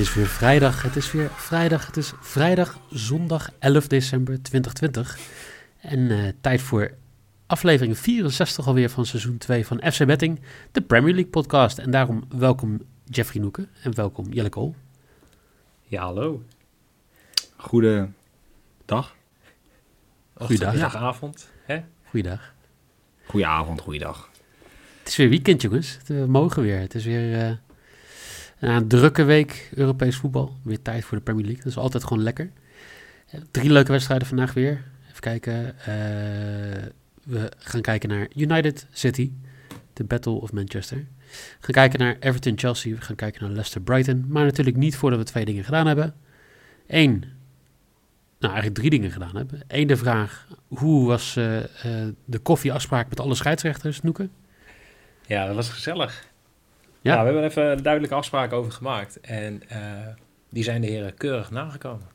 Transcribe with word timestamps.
Is 0.00 0.14
weer 0.14 0.26
vrijdag, 0.26 0.82
het 0.82 0.96
is 0.96 1.12
weer 1.12 1.30
vrijdag, 1.30 1.86
het 1.86 1.96
is 1.96 2.12
vrijdag, 2.20 2.78
zondag 2.90 3.50
11 3.58 3.86
december 3.86 4.42
2020. 4.42 5.18
En 5.80 6.10
eh, 6.10 6.32
tijd 6.40 6.60
voor 6.60 6.94
aflevering 7.46 7.98
64 7.98 8.66
alweer 8.66 8.90
van 8.90 9.06
seizoen 9.06 9.38
2 9.38 9.66
van 9.66 9.92
FC 9.92 10.06
Betting, 10.06 10.40
de 10.72 10.80
Premier 10.80 11.12
League 11.12 11.30
podcast. 11.30 11.78
En 11.78 11.90
daarom 11.90 12.24
welkom 12.28 12.80
Jeffrey 13.04 13.42
Noeken 13.42 13.68
en 13.82 13.94
welkom 13.94 14.32
Jelle 14.32 14.48
Kool. 14.48 14.74
Ja, 15.82 16.02
hallo. 16.02 16.42
Goedendag. 17.56 18.14
Goeiedag. 20.34 20.68
Goeiedag. 20.68 20.96
avond. 20.96 21.48
Hè? 21.64 21.80
Goeiedag. 22.04 22.54
Goedenavond, 23.24 23.80
goeiedag. 23.80 24.30
Het 24.98 25.08
is 25.08 25.16
weer 25.16 25.28
weekend 25.28 25.62
jongens, 25.62 25.98
we 26.06 26.24
mogen 26.28 26.62
weer. 26.62 26.78
Het 26.78 26.94
is 26.94 27.04
weer 27.04 27.46
eh, 27.46 27.52
na 28.60 28.76
een 28.76 28.88
drukke 28.88 29.22
week 29.24 29.70
Europees 29.74 30.16
voetbal. 30.16 30.56
Weer 30.62 30.82
tijd 30.82 31.04
voor 31.04 31.16
de 31.16 31.22
Premier 31.22 31.44
League, 31.44 31.62
dat 31.62 31.72
is 31.72 31.78
altijd 31.78 32.04
gewoon 32.04 32.22
lekker. 32.22 32.50
Eh, 33.30 33.40
Drie 33.50 33.72
leuke 33.72 33.92
wedstrijden 33.92 34.26
vandaag 34.26 34.52
weer. 34.52 34.84
Even 35.08 35.20
kijken. 35.20 35.78
eh, 35.78 35.84
we 37.24 37.50
gaan 37.58 37.80
kijken 37.80 38.08
naar 38.08 38.28
United 38.36 38.86
City, 38.92 39.32
de 39.92 40.04
Battle 40.04 40.32
of 40.32 40.52
Manchester. 40.52 40.96
We 40.96 41.36
gaan 41.60 41.74
kijken 41.74 41.98
naar 41.98 42.16
Everton 42.20 42.58
Chelsea. 42.58 42.94
We 42.94 43.00
gaan 43.00 43.16
kijken 43.16 43.42
naar 43.42 43.50
Leicester 43.50 43.80
Brighton. 43.80 44.24
Maar 44.28 44.44
natuurlijk 44.44 44.76
niet 44.76 44.96
voordat 44.96 45.18
we 45.18 45.24
twee 45.24 45.44
dingen 45.44 45.64
gedaan 45.64 45.86
hebben. 45.86 46.14
Eén, 46.86 47.18
nou 48.38 48.52
eigenlijk 48.52 48.74
drie 48.74 48.90
dingen 48.90 49.10
gedaan 49.10 49.36
hebben. 49.36 49.60
Eén 49.66 49.86
de 49.86 49.96
vraag, 49.96 50.46
hoe 50.68 51.06
was 51.06 51.36
eh, 51.36 51.58
eh, 51.58 52.08
de 52.24 52.38
koffieafspraak 52.38 53.08
met 53.08 53.20
alle 53.20 53.34
scheidsrechters, 53.34 54.00
Noeken? 54.02 54.30
Ja, 55.26 55.46
dat 55.46 55.54
was 55.54 55.68
gezellig. 55.68 56.28
Ja. 57.02 57.12
Ja, 57.14 57.18
we 57.18 57.24
hebben 57.24 57.42
er 57.42 57.50
even 57.50 57.70
een 57.70 57.82
duidelijke 57.82 58.16
afspraak 58.16 58.52
over 58.52 58.72
gemaakt. 58.72 59.20
En 59.20 59.68
eh, 59.68 60.06
die 60.50 60.62
zijn 60.62 60.80
de 60.80 60.86
heren 60.86 61.14
keurig 61.14 61.50
nagekomen. 61.50 62.06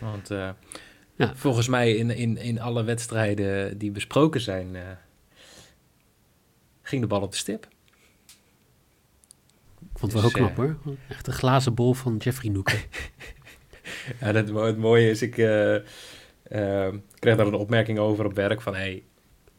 Want 0.00 0.30
eh, 0.30 0.50
Ja. 1.14 1.34
volgens 1.34 1.68
mij 1.68 1.94
in, 1.94 2.10
in, 2.10 2.36
in 2.36 2.60
alle 2.60 2.84
wedstrijden 2.84 3.78
die 3.78 3.90
besproken 3.90 4.40
zijn, 4.40 4.76
eh, 4.76 4.82
ging 6.82 7.02
de 7.02 7.08
bal 7.08 7.20
op 7.20 7.30
de 7.30 7.36
stip. 7.36 7.68
Ik 9.92 9.98
vond 9.98 10.12
het 10.12 10.14
wel 10.22 10.22
Dus, 10.22 10.32
heel 10.32 10.44
knap 10.52 10.56
hoor. 10.56 10.76
Echt 11.08 11.26
een 11.26 11.32
glazen 11.32 11.74
bol 11.74 11.94
van 11.94 12.16
Jeffrey 12.16 12.50
Noeken. 12.52 12.78
Ja, 14.20 14.32
dat, 14.32 14.48
het 14.48 14.78
mooie 14.78 15.10
is, 15.10 15.22
ik 15.22 15.30
kreeg 15.30 15.82
daar 17.36 17.46
een 17.46 17.54
opmerking 17.54 17.98
over 17.98 18.24
op 18.24 18.34
werk 18.34 18.60
van, 18.60 18.74
hey, 18.74 19.02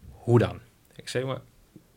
hoe 0.10 0.40
dan? 0.40 0.60
Ik 0.96 1.10
zeg 1.10 1.24
maar, 1.24 1.42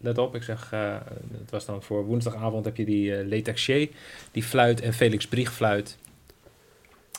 let 0.04 0.19
op, 0.19 0.34
ik 0.34 0.42
zeg, 0.42 0.72
eh, 0.72 0.97
het 1.41 1.50
was 1.50 1.65
dan 1.65 1.82
voor 1.82 2.04
woensdagavond 2.04 2.65
heb 2.65 2.76
je 2.76 2.84
die 2.84 3.25
Letaxier, 3.25 3.88
die 4.31 4.42
fluit 4.42 4.81
en 4.81 4.92
Felix 4.92 5.26
Brieg 5.26 5.53
fluit. 5.53 5.98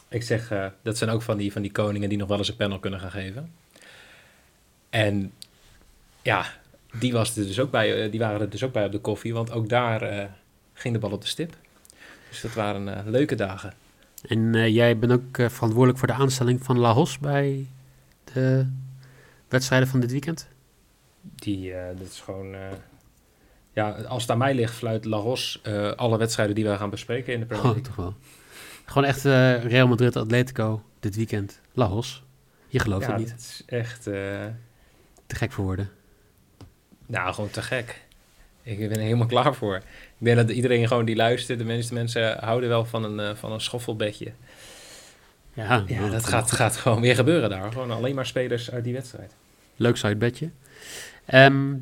Ik 0.09 0.23
zeg, 0.23 0.51
eh, 0.51 0.65
dat 0.81 0.97
zijn 0.97 1.09
ook 1.09 1.21
van 1.21 1.37
die, 1.37 1.51
van 1.51 1.61
die 1.61 1.71
koningen 1.71 2.09
die 2.09 2.17
nog 2.17 2.27
wel 2.27 2.37
eens 2.37 2.49
een 2.49 2.55
panel 2.55 2.79
kunnen 2.79 2.99
gaan 2.99 3.11
geven. 3.11 3.51
En 4.89 5.33
ja, 6.21 6.45
die, 6.99 7.11
was 7.11 7.37
er 7.37 7.45
dus 7.45 7.59
ook 7.59 7.71
bij, 7.71 8.09
die 8.09 8.19
waren 8.19 8.41
er 8.41 8.49
dus 8.49 8.63
ook 8.63 8.71
bij 8.71 8.85
op 8.85 8.91
de 8.91 8.99
koffie, 8.99 9.33
want 9.33 9.51
ook 9.51 9.69
daar 9.69 10.29
ging 10.73 10.93
de 10.93 10.99
bal 10.99 11.11
op 11.11 11.21
de 11.21 11.27
stip. 11.27 11.55
Dus 12.29 12.41
dat 12.41 12.53
waren 12.53 13.09
leuke 13.09 13.35
dagen. 13.35 13.73
En 14.27 14.71
jij 14.71 14.97
bent 14.97 15.11
ook 15.11 15.51
verantwoordelijk 15.51 15.97
voor 15.97 16.07
de 16.07 16.13
aanstelling 16.13 16.63
van 16.63 16.79
La 16.79 16.93
Hos 16.93 17.19
bij 17.19 17.67
de 18.33 18.67
wedstrijden 19.47 19.87
van 19.87 19.99
dit 19.99 20.11
weekend? 20.11 20.47
Die, 21.35 21.73
eh, 21.73 21.97
dat 21.97 22.07
is 22.07 22.19
gewoon... 22.19 22.53
eh, 22.53 22.59
ja, 23.73 23.89
als 23.91 24.21
het 24.21 24.31
aan 24.31 24.37
mij 24.37 24.53
ligt, 24.53 24.73
fluit 24.73 25.05
Lagos 25.05 25.59
eh 25.63 25.91
alle 25.91 26.17
wedstrijden 26.17 26.55
die 26.55 26.65
we 26.65 26.77
gaan 26.77 26.89
bespreken 26.89 27.33
in 27.33 27.39
de 27.39 27.45
Premier 27.45 27.65
Oh, 27.65 27.71
League. 27.71 27.87
toch 27.87 27.95
wel. 28.03 28.15
Gewoon 28.85 29.07
echt 29.07 29.23
Real 29.63 29.87
Madrid, 29.87 30.15
Atletico 30.15 30.81
dit 30.99 31.15
weekend. 31.15 31.59
La 31.73 31.87
Hos. 31.87 32.23
Je 32.67 32.79
gelooft 32.79 33.05
ja, 33.05 33.11
het 33.11 33.19
niet. 33.19 33.29
dat 33.29 33.39
is 33.39 33.63
echt... 33.65 34.03
Te 34.03 35.35
gek 35.35 35.51
voor 35.51 35.63
woorden. 35.65 35.89
nou, 37.05 37.33
gewoon 37.33 37.49
te 37.49 37.61
gek. 37.61 38.01
Ik 38.63 38.77
ben 38.79 38.91
er 38.91 38.99
helemaal 38.99 39.27
klaar 39.27 39.55
voor. 39.55 39.75
Ik 39.75 39.83
denk 40.17 40.37
dat 40.37 40.49
iedereen 40.49 40.87
gewoon 40.87 41.05
die 41.05 41.15
luistert, 41.15 41.59
de 41.59 41.65
meeste 41.65 41.93
mensen 41.93 42.37
houden 42.43 42.69
wel 42.69 42.85
van 42.85 43.03
een, 43.19 43.37
van 43.37 43.51
een 43.51 43.61
schoffelbedje. 43.61 44.31
Ja, 45.53 45.83
Ja, 45.87 46.09
dat 46.09 46.25
gaat, 46.25 46.51
gaat 46.51 46.75
gewoon 46.77 47.01
weer 47.01 47.15
gebeuren 47.15 47.49
daar. 47.49 47.71
Gewoon 47.71 47.91
alleen 47.91 48.15
maar 48.15 48.25
spelers 48.25 48.71
uit 48.71 48.83
die 48.83 48.93
wedstrijd. 48.93 49.31
Leuk 49.75 49.97
sidebedje. 49.97 50.49
Ehm 51.25 51.73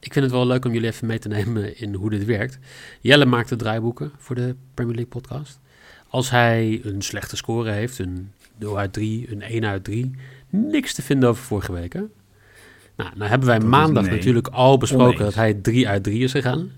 ik 0.00 0.12
vind 0.12 0.24
het 0.24 0.34
wel 0.34 0.46
leuk 0.46 0.64
om 0.64 0.72
jullie 0.72 0.88
even 0.88 1.06
mee 1.06 1.18
te 1.18 1.28
nemen 1.28 1.78
in 1.78 1.94
hoe 1.94 2.10
dit 2.10 2.24
werkt. 2.24 2.58
Jelle 3.00 3.24
maakt 3.26 3.48
de 3.48 3.56
draaiboeken 3.56 4.12
voor 4.18 4.34
de 4.34 4.54
Premier 4.74 4.94
League 4.94 5.12
podcast. 5.20 5.60
Als 6.08 6.30
hij 6.30 6.80
een 6.84 7.02
slechte 7.02 7.36
score 7.36 7.70
heeft, 7.70 7.98
een 7.98 8.32
0 8.58 8.78
uit 8.78 8.92
3, 8.92 9.32
een 9.32 9.42
1 9.42 9.64
uit 9.64 9.84
3, 9.84 10.10
niks 10.50 10.94
te 10.94 11.02
vinden 11.02 11.28
over 11.28 11.42
vorige 11.44 11.72
week. 11.72 11.92
Hè? 11.92 12.00
Nou, 12.96 13.10
nou 13.16 13.30
hebben 13.30 13.48
wij 13.48 13.56
Dat 13.58 13.64
is- 13.66 13.70
maandag 13.70 14.04
nee. 14.04 14.12
natuurlijk 14.16 14.48
al 14.48 14.78
besproken 14.78 15.04
Oneens. 15.14 15.24
dat 15.24 15.34
hij 15.34 15.54
3 15.54 15.88
uit 15.88 16.02
3 16.04 16.22
is 16.22 16.30
gegaan. 16.30 16.70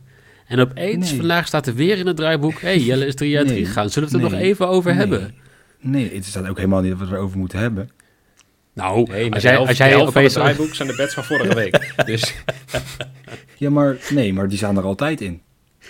En 0.47 0.59
opeens, 0.61 1.09
Nee. 1.11 1.19
vandaag 1.19 1.47
staat 1.47 1.67
er 1.67 1.75
weer 1.75 1.99
in 1.99 2.07
het 2.07 2.17
draaiboek, 2.17 2.61
hey, 2.61 2.79
Jelle 2.79 3.07
is 3.07 3.15
3 3.15 3.37
uit 3.37 3.47
3 3.47 3.59
Nee. 3.59 3.67
gegaan. 3.69 3.91
Zullen 3.91 4.09
we 4.09 4.15
het 4.15 4.25
er 4.25 4.31
nog 4.31 4.41
even 4.41 4.69
over 4.69 4.95
hebben? 4.95 5.35
Nee, 5.81 6.15
het 6.15 6.25
staat 6.25 6.49
ook 6.49 6.57
helemaal 6.57 6.81
niet 6.81 6.91
dat 6.91 6.99
we 6.99 7.05
het 7.05 7.15
erover 7.15 7.39
moeten 7.39 7.59
hebben. 7.59 7.91
Nou, 8.75 9.31
als 9.33 9.43
jij, 9.43 9.57
als 9.59 9.77
jij 9.77 9.97
opeens... 9.97 10.33
draaiboek 10.33 10.75
zijn 10.75 10.89
de 10.89 10.95
bets 10.97 11.15
van 11.15 11.25
vorige 11.25 11.55
week. 11.55 11.93
Dus 12.07 12.35
Ja, 13.59 13.71
maar 13.71 13.97
nee, 14.11 14.33
maar 14.33 14.49
die 14.49 14.57
staan 14.57 14.77
er 14.77 14.85
altijd 14.85 15.21
in. 15.21 15.41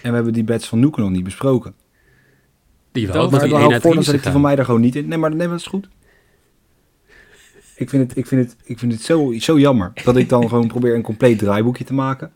En 0.02 0.08
we 0.10 0.14
hebben 0.14 0.32
die 0.32 0.44
bets 0.44 0.66
van 0.68 0.78
Noeken 0.80 1.02
nog 1.02 1.10
niet 1.10 1.24
besproken. 1.24 1.74
Die 2.92 3.06
wel, 3.06 3.30
Maar 3.30 3.40
dan 3.40 3.48
1 3.48 3.58
hou 3.58 3.70
voor, 3.72 3.80
3 3.80 3.92
dan 3.92 4.00
is 4.00 4.06
zet 4.06 4.14
ik 4.14 4.22
die 4.22 4.32
van 4.32 4.40
mij 4.40 4.56
er 4.56 4.64
gewoon 4.64 4.80
niet 4.80 4.96
in. 4.96 5.08
Nee, 5.08 5.18
maar 5.18 5.30
nee, 5.30 5.38
maar 5.38 5.48
dat 5.48 5.58
is 5.60 5.66
goed. 5.66 5.88
Ik 7.76 7.88
vind 7.88 8.08
het, 8.08 8.18
ik 8.18 8.26
vind 8.26 8.44
het, 8.50 8.56
ik 8.64 8.78
vind 8.78 8.92
het 8.92 9.02
zo, 9.02 9.32
zo 9.38 9.58
jammer 9.58 9.92
dat 10.04 10.16
ik 10.16 10.28
dan 10.28 10.48
gewoon 10.48 10.66
probeer 10.68 10.94
een 10.94 11.02
compleet 11.02 11.38
draaiboekje 11.38 11.84
te 11.84 11.94
maken. 11.94 12.32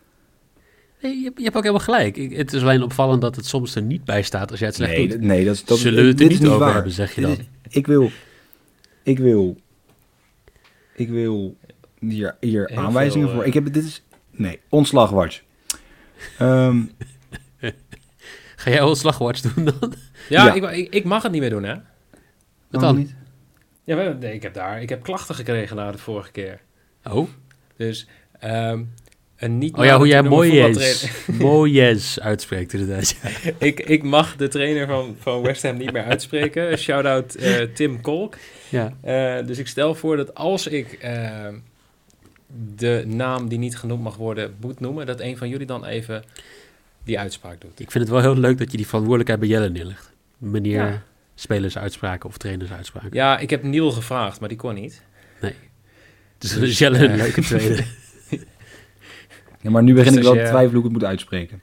Nee, 1.02 1.16
je, 1.16 1.32
je 1.36 1.42
hebt 1.44 1.56
ook 1.56 1.62
helemaal 1.62 1.84
gelijk. 1.84 2.16
Ik- 2.16 2.36
het 2.36 2.52
is 2.52 2.62
alleen 2.62 2.82
opvallend 2.82 3.20
dat 3.20 3.36
het 3.36 3.46
soms 3.46 3.74
er 3.74 3.82
niet 3.82 4.04
bij 4.04 4.22
staat 4.22 4.50
als 4.50 4.58
jij 4.58 4.68
het 4.68 4.76
slecht 4.76 4.92
Nee, 4.92 5.08
doet. 5.08 5.20
nee, 5.20 5.44
dat 5.44 5.54
is 5.54 5.64
dat, 5.64 5.78
Zullen 5.78 6.02
we 6.04 6.08
het 6.10 6.20
er 6.20 6.26
niet 6.26 6.46
over 6.46 6.58
waar. 6.58 6.74
hebben, 6.74 6.92
zeg 6.92 7.14
je 7.14 7.20
dan? 7.20 7.30
is- 7.30 7.38
Ik 7.68 7.86
wil, 7.86 8.10
ik 9.02 9.18
wil, 9.18 9.56
ik 10.98 11.08
wil 11.08 11.56
hier, 11.98 12.36
hier 12.40 12.64
Heel 12.66 12.78
aanwijzingen 12.78 13.26
veel, 13.26 13.34
voor. 13.36 13.42
eh, 13.44 13.48
Ik 13.48 13.54
heb 13.54 13.72
dit 13.72 13.84
is, 13.84 14.02
nee, 14.30 14.60
ontslagwatch. 14.68 15.42
Ehm 16.38 16.82
Ga 18.56 18.70
jij 18.70 18.82
ontslagwatch 18.82 19.40
doen 19.40 19.64
dan? 19.64 19.94
ja, 20.28 20.44
Ja. 20.46 20.52
Ik, 20.54 20.76
ik, 20.76 20.94
ik 20.94 21.04
mag 21.04 21.22
het 21.22 21.32
niet 21.32 21.40
meer 21.40 21.50
doen, 21.50 21.64
hè? 21.64 21.74
Wat 22.70 22.80
dan? 22.80 22.96
niet? 22.96 23.14
Ja, 23.84 24.12
nee, 24.12 24.34
ik 24.34 24.42
heb 24.42 24.54
daar 24.54 24.82
ik 24.82 24.88
heb 24.88 25.02
klachten 25.02 25.34
gekregen 25.34 25.76
na 25.76 25.92
de 25.92 25.98
vorige 25.98 26.30
keer. 26.30 26.60
Oh, 27.10 27.28
Dus 27.76 28.08
ehm, 28.38 28.84
een 29.38 29.58
niet 29.58 29.76
oh 29.76 29.84
ja, 29.84 29.96
hoe 29.96 30.06
jij 30.06 30.22
Moyes, 30.22 31.08
Moyes 31.38 32.20
uitspreekt 32.20 32.72
inderdaad. 32.72 33.16
ja. 33.42 33.50
ik, 33.58 33.80
ik 33.80 34.02
mag 34.02 34.36
de 34.36 34.48
trainer 34.48 34.86
van, 34.86 35.16
van 35.20 35.42
West 35.42 35.62
Ham 35.62 35.76
niet 35.76 35.92
meer 35.92 36.04
uitspreken. 36.04 36.78
Shout-out 36.78 37.34
eh, 37.34 37.62
Tim 37.74 38.00
Kolk. 38.00 38.36
Ja. 38.68 38.92
Eh, 39.00 39.46
dus 39.46 39.58
ik 39.58 39.66
stel 39.68 39.94
voor 39.94 40.16
dat 40.16 40.34
als 40.34 40.66
ik 40.66 40.92
ehm, 40.92 41.54
de 42.76 43.02
naam 43.06 43.48
die 43.48 43.58
niet 43.58 43.76
genoemd 43.76 44.02
mag 44.02 44.16
worden 44.16 44.54
moet 44.60 44.80
noemen, 44.80 45.06
dat 45.06 45.20
een 45.20 45.36
van 45.36 45.48
jullie 45.48 45.66
dan 45.66 45.84
even 45.84 46.24
die 47.04 47.18
uitspraak 47.18 47.60
doet. 47.60 47.80
Ik 47.80 47.90
vind 47.90 48.04
het 48.04 48.12
wel 48.12 48.22
heel 48.22 48.36
leuk 48.40 48.58
dat 48.58 48.70
je 48.70 48.76
die 48.76 48.86
verantwoordelijkheid 48.86 49.40
bij 49.40 49.48
Jelle 49.58 49.70
neerlegt. 49.70 50.10
Meneer 50.38 50.86
Ja. 50.86 51.02
spelersuitspraken 51.34 52.28
of 52.28 52.36
trainersuitspraken. 52.36 53.10
Ja, 53.12 53.38
ik 53.38 53.50
heb 53.50 53.62
Niel 53.62 53.90
gevraagd, 53.90 54.40
maar 54.40 54.48
die 54.48 54.58
kon 54.58 54.74
niet. 54.74 55.02
Dus 56.38 56.52
dat 56.52 56.62
is 56.62 56.78
Jelle 56.82 56.98
een 56.98 57.10
eh, 57.10 57.16
leuke 57.16 57.40
tweede. 57.40 57.84
Ja, 59.60 59.70
maar 59.70 59.82
nu 59.82 59.94
begin 59.94 60.08
Dus 60.12 60.16
ik 60.20 60.22
wel 60.24 60.32
te 60.32 60.38
je- 60.38 60.44
twijfelen 60.46 60.70
hoe 60.74 60.84
ik 60.84 60.84
het 60.92 61.00
moet 61.00 61.10
uitspreken. 61.10 61.62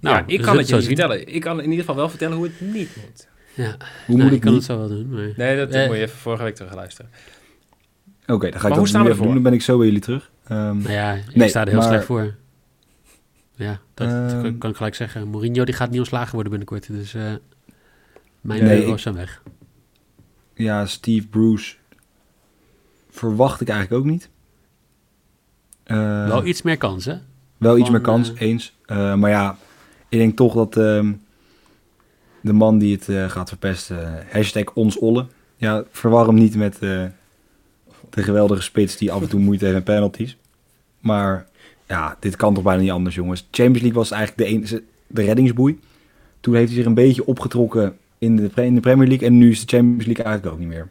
Nou, 0.00 0.16
ja, 0.16 0.22
ik 0.26 0.28
dus 0.36 0.46
kan 0.46 0.56
het 0.56 0.68
je 0.68 0.74
niet 0.74 0.84
zien. 0.84 0.96
vertellen. 0.96 1.34
Ik 1.34 1.40
kan 1.40 1.56
in 1.58 1.64
ieder 1.64 1.78
geval 1.80 1.96
wel 1.96 2.08
vertellen 2.08 2.36
hoe 2.36 2.44
het 2.46 2.60
niet 2.60 2.96
moet. 2.96 3.28
Ja, 3.54 3.64
Hoe 4.06 4.16
nou, 4.16 4.18
moet 4.18 4.26
ik 4.26 4.32
ik 4.32 4.40
kan 4.40 4.52
niet? 4.52 4.66
het 4.66 4.70
zo 4.70 4.78
wel 4.78 4.88
doen. 4.88 5.08
Maar... 5.08 5.32
Nee, 5.36 5.56
dat 5.56 5.70
Eh. 5.70 5.86
moet 5.86 5.96
je 5.96 6.02
even 6.02 6.18
vorige 6.18 6.42
week 6.42 6.54
terug 6.54 6.74
luisteren. 6.74 7.10
Oké, 8.26 8.26
dan 8.26 8.38
ga 8.38 8.48
Maar 8.50 8.52
ik 8.54 8.62
hoe 8.62 8.70
dat 8.76 8.88
staan 8.88 9.00
nu 9.00 9.06
we 9.06 9.12
even 9.12 9.24
ervoor? 9.24 9.24
doen. 9.24 9.34
Dan 9.34 9.42
ben 9.42 9.52
ik 9.52 9.62
zo 9.62 9.76
bij 9.76 9.86
jullie 9.86 10.00
terug. 10.00 10.30
Ehm, 10.46 10.76
Nou 10.78 10.90
ja, 10.92 11.12
ik 11.14 11.34
Nee, 11.34 11.48
sta 11.48 11.60
er 11.60 11.66
heel 11.68 11.76
maar- 11.78 11.86
slecht 11.88 12.04
voor. 12.04 12.34
Ja, 13.54 13.80
dat 13.94 14.08
Ehm. 14.08 14.58
kan 14.58 14.70
ik 14.70 14.76
gelijk 14.76 14.94
zeggen. 14.94 15.28
Mourinho 15.28 15.64
die 15.64 15.74
gaat 15.74 15.90
niet 15.90 15.98
ontslagen 15.98 16.32
worden 16.34 16.50
binnenkort. 16.50 16.86
Dus 16.86 17.14
eh 17.14 17.32
mijn 18.40 18.64
Nee, 18.64 18.78
euro's 18.80 18.92
ik- 18.94 18.98
zijn 18.98 19.14
weg. 19.14 19.42
ja, 20.54 20.86
Steve 20.86 21.26
Bruce 21.26 21.76
verwacht 23.10 23.60
ik 23.60 23.68
eigenlijk 23.68 24.00
ook 24.04 24.10
niet. 24.10 24.28
Eh, 25.86 26.26
Wel 26.28 26.44
iets 26.46 26.62
meer 26.62 26.76
kans, 26.76 27.04
hè? 27.04 27.14
Wel 27.56 27.78
iets 27.78 27.90
meer 27.90 28.00
kans, 28.00 28.32
eh, 28.34 28.40
eens. 28.40 28.76
Eh, 28.86 29.14
maar 29.14 29.30
ja, 29.30 29.56
ik 30.08 30.18
denk 30.18 30.36
toch 30.36 30.54
dat 30.54 30.76
ehm, 30.76 31.12
de 32.40 32.52
man 32.52 32.78
die 32.78 32.98
het 33.02 33.32
gaat 33.32 33.48
verpesten, 33.48 34.26
hashtag 34.30 34.64
ons 34.74 34.98
Olle. 34.98 35.26
Ja, 35.56 35.84
verwar 35.90 36.26
hem 36.26 36.34
niet 36.34 36.56
met 36.56 36.78
de 36.78 37.12
geweldige 38.10 38.62
spits 38.62 38.96
die 38.96 39.12
af 39.12 39.22
en 39.22 39.28
toe 39.28 39.40
moeite 39.40 39.64
heeft 39.64 39.76
met 39.76 39.84
penalties. 39.84 40.36
Maar 41.00 41.46
ja, 41.86 42.16
dit 42.20 42.36
kan 42.36 42.54
toch 42.54 42.62
bijna 42.62 42.82
niet 42.82 42.90
anders, 42.90 43.14
jongens. 43.14 43.40
Champions 43.50 43.80
League 43.80 43.98
was 43.98 44.10
eigenlijk 44.10 44.48
de, 44.48 44.56
enige, 44.56 44.82
de 45.06 45.22
reddingsboei. 45.22 45.80
Toen 46.40 46.54
heeft 46.54 46.66
hij 46.66 46.76
zich 46.76 46.86
een 46.86 46.94
beetje 46.94 47.26
opgetrokken 47.26 47.96
in 48.18 48.36
de, 48.36 48.48
pre- 48.48 48.64
in 48.64 48.74
de 48.74 48.80
Premier 48.80 49.08
League. 49.08 49.26
En 49.28 49.38
nu 49.38 49.50
is 49.50 49.60
de 49.66 49.76
Champions 49.76 50.04
League 50.04 50.24
eigenlijk 50.24 50.54
ook 50.54 50.60
niet 50.60 50.68
meer. 50.68 50.88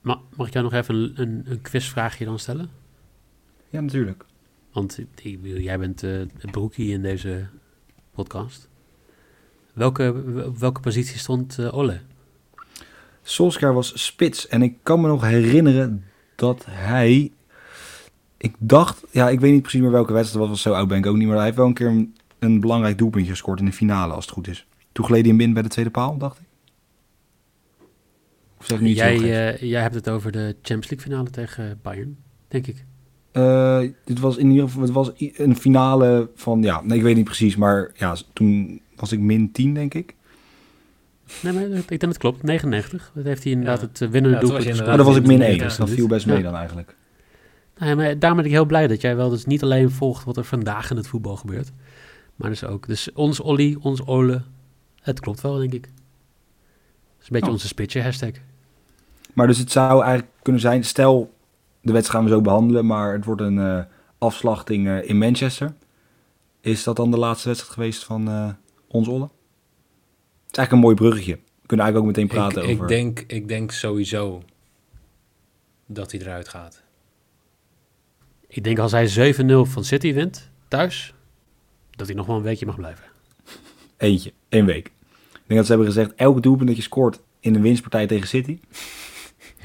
Ma- 0.00 0.20
mag 0.36 0.46
ik 0.46 0.52
jou 0.52 0.64
nog 0.64 0.74
even 0.74 0.94
een, 0.94 1.12
een, 1.16 1.42
een 1.46 1.60
quizvraagje 1.62 2.24
dan 2.24 2.38
stellen? 2.38 2.70
Ja, 3.70 3.80
natuurlijk. 3.80 4.24
Want 4.72 4.98
ik 4.98 5.38
jij 5.42 5.78
bent 5.78 6.00
het 6.00 6.50
broekie 6.50 6.92
in 6.92 7.02
deze 7.02 7.46
podcast. 8.14 8.68
Welke, 9.72 10.14
welke 10.58 10.80
positie 10.80 11.18
stond 11.18 11.58
eh 11.58 11.74
Olle? 11.74 12.00
Solskjaer 13.22 13.74
was 13.74 14.04
spits. 14.04 14.48
En 14.48 14.62
ik 14.62 14.76
kan 14.82 15.00
me 15.00 15.08
nog 15.08 15.22
herinneren 15.22 16.04
dat 16.34 16.64
hij... 16.68 17.32
Ik 18.36 18.54
dacht... 18.58 19.04
Ja, 19.10 19.28
ik 19.28 19.40
weet 19.40 19.52
niet 19.52 19.62
precies 19.62 19.80
meer 19.80 19.90
welke 19.90 20.12
wedstrijd 20.12 20.38
was. 20.38 20.48
want 20.48 20.58
Zo 20.58 20.72
oud 20.72 20.88
ben 20.88 20.98
ik 20.98 21.06
ook 21.06 21.16
niet. 21.16 21.26
Maar 21.26 21.36
hij 21.36 21.44
heeft 21.44 21.56
wel 21.56 21.66
een 21.66 21.74
keer 21.74 21.86
een, 21.86 22.16
een 22.38 22.60
belangrijk 22.60 22.98
doelpuntje 22.98 23.30
gescoord 23.30 23.58
in 23.58 23.64
de 23.64 23.72
finale, 23.72 24.12
als 24.12 24.24
het 24.24 24.34
goed 24.34 24.48
is. 24.48 24.66
Toen 24.92 25.04
gleed 25.04 25.20
hij 25.20 25.30
hem 25.30 25.40
in 25.40 25.52
bij 25.52 25.62
de 25.62 25.68
tweede 25.68 25.90
paal, 25.90 26.16
dacht 26.18 26.38
ik. 26.38 26.46
Of 28.58 28.66
zeg 28.66 28.80
ik 28.80 28.98
geks? 28.98 29.20
Jij, 29.20 29.54
eh, 29.54 29.70
jij 29.70 29.82
hebt 29.82 29.94
het 29.94 30.08
over 30.08 30.32
de 30.32 30.56
Champions 30.62 30.90
League 30.90 31.08
finale 31.08 31.30
tegen 31.30 31.78
Bayern, 31.82 32.18
denk 32.48 32.66
ik. 32.66 32.84
Eh, 33.32 33.80
dit 34.04 34.18
was 34.20 34.36
in 34.36 34.50
ieder 34.50 34.64
geval 34.68 34.82
het 34.82 34.90
was 34.90 35.10
een 35.16 35.56
finale 35.56 36.30
van... 36.34 36.62
Ja, 36.62 36.82
nee, 36.82 36.98
ik 36.98 37.04
weet 37.04 37.16
niet 37.16 37.24
precies. 37.24 37.56
Maar 37.56 37.90
ja, 37.94 38.16
toen 38.32 38.80
was 38.96 39.12
ik 39.12 39.18
min 39.20 39.52
10, 39.52 39.74
denk 39.74 39.94
ik. 39.94 40.14
Nee, 41.42 41.52
maar 41.52 41.62
ik 41.62 41.88
denk 41.88 42.00
dat 42.00 42.08
het 42.08 42.18
klopt. 42.18 42.42
99. 42.42 43.10
Dat 43.14 43.24
heeft 43.24 43.42
hij 43.42 43.52
inderdaad 43.52 43.80
Ja. 43.80 43.86
het 43.86 44.00
eh, 44.00 44.08
winnende 44.08 44.36
Ja, 44.36 44.42
doelpunt 44.42 44.86
Maar 44.86 44.96
dan 44.96 45.06
was 45.06 45.16
ik 45.16 45.26
min 45.26 45.36
in 45.36 45.42
1. 45.42 45.58
de 45.58 45.64
Dus 45.64 45.76
dat 45.76 45.88
90e 45.88 45.92
viel 45.94 46.06
best 46.06 46.26
mee 46.26 46.36
Ja. 46.36 46.42
dan 46.42 46.54
eigenlijk. 46.54 46.94
Nou 47.78 47.90
ja, 47.90 47.96
maar 47.96 48.18
daarom 48.18 48.38
ben 48.38 48.46
ik 48.48 48.54
heel 48.54 48.64
blij 48.66 48.86
dat 48.86 49.00
jij 49.00 49.16
wel 49.16 49.28
dus 49.28 49.44
niet 49.46 49.62
alleen 49.62 49.90
volgt 49.90 50.24
wat 50.24 50.36
er 50.36 50.44
vandaag 50.44 50.90
in 50.90 50.96
het 50.96 51.06
voetbal 51.06 51.36
gebeurt. 51.36 51.70
Maar 52.36 52.50
dus 52.50 52.64
ook. 52.64 52.86
Dus 52.86 53.12
ons 53.12 53.40
Olly, 53.40 53.76
ons 53.80 54.06
Ole. 54.06 54.42
Het 55.00 55.20
klopt 55.20 55.40
wel, 55.40 55.56
denk 55.58 55.72
ik. 55.72 55.82
Dat 55.82 55.90
is 57.20 57.26
een 57.26 57.32
beetje 57.32 57.46
Oh. 57.46 57.52
onze 57.52 57.66
spitje 57.66 58.02
hashtag. 58.02 58.30
Maar 59.34 59.46
dus 59.46 59.58
het 59.58 59.70
zou 59.70 60.02
eigenlijk 60.02 60.32
kunnen 60.42 60.60
zijn, 60.60 60.84
stel 60.84 61.34
de 61.80 61.92
wedstrijd 61.92 62.22
gaan 62.22 62.24
we 62.24 62.36
zo 62.36 62.40
behandelen, 62.40 62.86
maar 62.86 63.12
het 63.12 63.24
wordt 63.24 63.40
een 63.40 63.58
eh, 63.58 63.82
afslachting 64.18 64.88
eh, 64.88 65.08
in 65.08 65.18
Manchester. 65.18 65.74
Is 66.60 66.84
dat 66.84 66.96
dan 66.96 67.10
de 67.10 67.18
laatste 67.18 67.48
wedstrijd 67.48 67.74
geweest 67.74 68.04
van 68.04 68.28
eh 68.28 68.48
ons 68.88 69.08
Olle? 69.08 69.24
Het 69.24 70.50
is 70.50 70.56
eigenlijk 70.58 70.72
een 70.72 70.78
mooi 70.78 70.94
bruggetje. 70.94 71.34
We 71.34 71.66
kunnen 71.66 71.86
eigenlijk 71.86 71.98
ook 71.98 72.16
meteen 72.16 72.36
praten 72.36 72.62
ik, 72.62 72.70
over... 72.70 72.82
ik, 72.82 72.88
denk, 72.88 73.24
ik 73.26 73.48
denk 73.48 73.70
sowieso 73.70 74.42
dat 75.86 76.12
hij 76.12 76.20
eruit 76.20 76.48
gaat. 76.48 76.82
Ik 78.46 78.64
denk 78.64 78.78
als 78.78 78.92
hij 78.92 79.34
7-0 79.34 79.38
van 79.62 79.84
City 79.84 80.12
wint, 80.12 80.50
thuis, 80.68 81.14
dat 81.90 82.06
hij 82.06 82.16
nog 82.16 82.26
wel 82.26 82.36
een 82.36 82.42
weekje 82.42 82.66
mag 82.66 82.76
blijven. 82.76 83.04
Eentje, 83.96 84.32
één 84.48 84.64
week. 84.64 84.86
Ik 85.32 85.46
denk 85.46 85.58
dat 85.58 85.66
ze 85.66 85.72
hebben 85.72 85.92
gezegd, 85.92 86.14
elke 86.14 86.40
doelpunt 86.40 86.68
dat 86.68 86.76
je 86.76 86.82
scoort 86.82 87.20
in 87.40 87.54
een 87.54 87.62
winstpartij 87.62 88.06
tegen 88.06 88.28
City... 88.28 88.60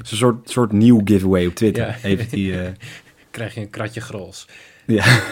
is 0.04 0.10
een 0.10 0.16
soort, 0.16 0.50
soort 0.50 0.72
nieuw 0.72 1.00
giveaway 1.04 1.46
op 1.46 1.54
Twitter. 1.54 1.86
Ja. 1.86 1.92
Hij... 1.92 2.16
eh, 2.66 2.72
Krijg 3.30 3.54
je 3.54 3.60
een 3.60 3.70
kratje 3.70 4.00
grols. 4.00 4.48
ja. 4.86 5.04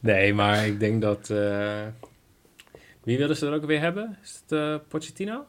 Nee, 0.00 0.34
maar 0.34 0.66
ik 0.66 0.80
denk 0.80 1.02
dat... 1.02 1.30
eh, 1.30 1.86
wie 3.02 3.18
willen 3.18 3.36
ze 3.36 3.46
er 3.46 3.52
ook 3.54 3.64
weer 3.64 3.80
hebben? 3.80 4.18
Is 4.22 4.40
het 4.42 4.52
eh 4.52 4.74
Pochettino? 4.88 5.44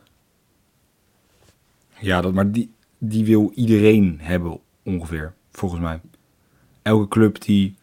Ja, 1.99 2.21
dat, 2.21 2.33
maar 2.33 2.51
die, 2.51 2.73
die 2.97 3.25
wil 3.25 3.51
iedereen 3.55 4.17
hebben 4.21 4.59
ongeveer, 4.83 5.33
volgens 5.51 5.81
mij. 5.81 5.99
Elke 6.81 7.07
club 7.07 7.41
die... 7.41 7.75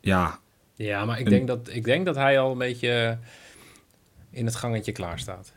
Ja, 0.00 0.38
Ja, 0.74 1.04
maar 1.04 1.18
ik 1.18 1.24
En- 1.24 1.30
denk, 1.30 1.46
dat, 1.46 1.68
ik 1.72 1.84
denk 1.84 2.06
dat 2.06 2.14
hij 2.16 2.38
al 2.40 2.52
een 2.52 2.58
beetje 2.58 3.18
in 4.30 4.44
het 4.46 4.54
gangetje 4.56 4.92
klaar 4.92 5.18
staat. 5.18 5.52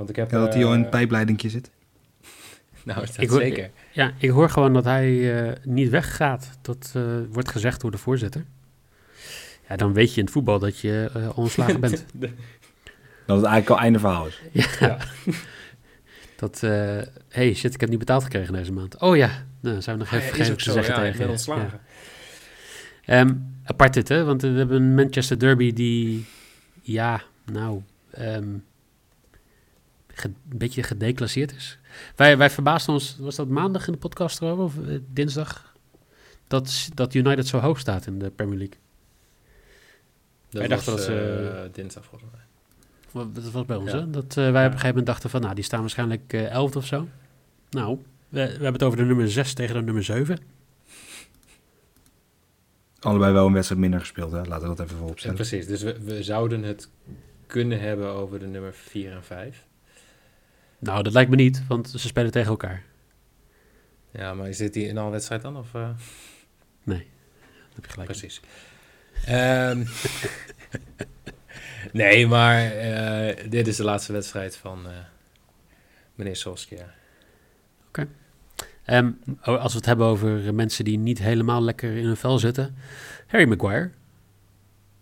Want 0.00 0.12
ik 0.12 0.16
heb... 0.16 0.30
ja 0.30 0.38
dat 0.38 0.54
hij 0.54 0.64
al 0.64 0.70
in 0.72 0.76
eh, 0.76 0.82
het 0.82 0.90
pijpleidingje 0.90 1.48
zit. 1.50 1.70
Nou, 2.84 3.00
dat 3.06 3.14
Ik 3.18 3.28
hoor- 3.28 3.40
zeker. 3.40 3.70
Ja, 3.92 4.12
ik 4.18 4.30
hoor 4.30 4.50
gewoon 4.50 4.72
dat 4.72 4.84
hij 4.84 5.40
eh, 5.46 5.52
niet 5.64 5.88
weggaat. 5.88 6.50
Dat 6.62 6.92
eh, 6.96 7.02
wordt 7.30 7.48
gezegd 7.50 7.80
door 7.80 7.90
de 7.90 7.98
voorzitter. 7.98 8.44
Ja, 9.68 9.76
dan 9.76 9.92
weet 9.92 10.10
je 10.12 10.18
in 10.18 10.24
het 10.24 10.32
voetbal 10.32 10.58
dat 10.58 10.78
je 10.78 11.10
eh, 11.14 11.38
ontslagen 11.38 11.80
bent. 11.86 12.04
Dat 13.26 13.36
het 13.36 13.46
eigenlijk 13.46 13.70
al 13.70 13.78
einde 13.78 13.98
verhaal 13.98 14.26
is. 14.26 14.40
ja. 14.52 14.66
Ja. 14.80 14.98
Dat, 16.36 16.62
eh 16.62 16.98
hey 17.28 17.54
shit, 17.54 17.74
ik 17.74 17.80
heb 17.80 17.88
niet 17.90 17.98
betaald 17.98 18.22
gekregen 18.22 18.52
deze 18.52 18.72
maand. 18.72 18.98
Oh 19.00 19.16
ja, 19.16 19.30
nou, 19.60 19.82
zou 19.82 19.96
ik 19.96 20.02
nog 20.02 20.12
Ah, 20.12 20.18
even 20.24 20.36
ja, 20.36 20.40
is 20.40 20.46
vergeten 20.46 20.52
ook 20.52 20.58
te 20.58 20.64
zo, 20.64 20.72
zeggen 20.72 20.94
ja, 20.94 21.00
ik 21.00 21.04
tegen 21.04 21.18
ben 21.18 21.26
je. 21.26 21.32
ontslagen. 21.32 21.80
Ja. 23.04 23.14
Ehm, 23.20 23.34
apart 23.64 23.94
dit, 23.94 24.08
hè? 24.08 24.24
Want 24.24 24.42
we 24.42 24.48
hebben 24.48 24.82
een 24.82 24.94
Manchester 24.94 25.38
Derby 25.38 25.72
die, 25.72 26.24
ja, 26.82 27.22
nou, 27.52 27.82
ehm, 28.10 28.48
een 30.24 30.36
beetje 30.44 30.82
gedeclasseerd 30.82 31.54
is. 31.54 31.78
Wij, 32.16 32.36
wij 32.38 32.50
verbaasden 32.50 32.94
ons, 32.94 33.16
was 33.18 33.36
dat 33.36 33.48
maandag 33.48 33.86
in 33.86 33.92
de 33.92 33.98
podcast 33.98 34.40
erover, 34.42 34.64
of 34.64 34.88
eh, 34.88 34.98
dinsdag, 35.12 35.74
dat, 36.46 36.88
dat 36.94 37.14
United 37.14 37.46
zo 37.46 37.58
hoog 37.58 37.78
staat 37.78 38.06
in 38.06 38.18
de 38.18 38.30
Premier 38.30 38.58
League. 38.58 38.76
Dat 40.50 40.60
Wij 40.60 40.68
was 40.68 40.84
dachten 40.84 40.96
dat 40.96 41.04
ze- 41.04 41.50
eh, 41.64 41.72
dinsdag 41.74 42.04
volgens 42.04 42.30
mij. 42.30 42.40
Dat 43.32 43.50
was 43.50 43.64
bij 43.66 43.76
ons, 43.76 43.90
Ja. 43.90 43.98
hè? 43.98 44.10
Dat 44.10 44.36
eh, 44.36 44.36
wij 44.36 44.46
op 44.50 44.54
een 44.56 44.62
gegeven 44.64 44.86
moment 44.88 45.06
dachten 45.06 45.30
van, 45.30 45.40
nou, 45.40 45.54
die 45.54 45.64
staan 45.64 45.80
waarschijnlijk 45.80 46.32
eh 46.32 46.50
11 46.50 46.76
of 46.76 46.86
zo. 46.86 47.08
Nou, 47.70 47.98
we, 48.28 48.40
we 48.44 48.48
hebben 48.50 48.72
het 48.72 48.82
over 48.82 48.98
de 48.98 49.04
nummer 49.04 49.30
6 49.30 49.52
tegen 49.54 49.74
de 49.74 49.82
nummer 49.82 50.04
7. 50.04 50.38
Allebei 53.00 53.32
wel 53.32 53.46
een 53.46 53.52
wedstrijd 53.52 53.80
minder 53.80 54.00
gespeeld, 54.00 54.32
hè? 54.32 54.42
laten 54.44 54.68
we 54.68 54.74
dat 54.74 54.80
even 54.86 54.96
voorop 54.96 55.14
Ja, 55.14 55.18
stellen. 55.20 55.36
precies, 55.36 55.66
dus 55.66 55.82
we, 55.82 56.00
we 56.04 56.22
zouden 56.22 56.62
het 56.62 56.88
kunnen 57.46 57.80
hebben 57.80 58.08
over 58.08 58.38
de 58.38 58.46
nummer 58.46 58.72
4 58.74 59.12
en 59.12 59.24
5. 59.24 59.66
Nou, 60.80 61.02
dat 61.02 61.12
lijkt 61.12 61.30
me 61.30 61.36
niet, 61.36 61.66
want 61.66 61.90
ze 61.90 61.98
spelen 61.98 62.30
tegen 62.30 62.50
elkaar. 62.50 62.82
Ja, 64.10 64.34
maar 64.34 64.54
zit 64.54 64.72
die 64.72 64.86
in 64.86 64.98
alle 64.98 65.10
wedstrijd 65.10 65.42
dan? 65.42 65.56
Of, 65.56 65.74
eh? 65.74 65.90
Nee, 66.82 67.06
dat 67.66 67.74
heb 67.74 67.84
je 67.84 67.90
gelijk. 67.90 68.10
Precies. 68.10 68.40
Ehm, 69.24 69.84
nee, 71.92 72.26
maar 72.26 72.70
eh, 72.70 73.50
dit 73.50 73.66
is 73.66 73.76
de 73.76 73.84
laatste 73.84 74.12
wedstrijd 74.12 74.56
van 74.56 74.86
eh, 74.86 74.92
meneer 76.14 76.36
Solskjaer. 76.36 76.98
Ehm, 78.84 79.10
oh, 79.44 79.62
als 79.62 79.72
we 79.72 79.78
het 79.78 79.86
hebben 79.86 80.06
over 80.06 80.54
mensen 80.54 80.84
die 80.84 80.98
niet 80.98 81.18
helemaal 81.18 81.62
lekker 81.62 81.96
in 81.96 82.04
hun 82.04 82.16
vel 82.16 82.38
zitten. 82.38 82.76
Harry 83.26 83.48
Maguire. 83.48 83.90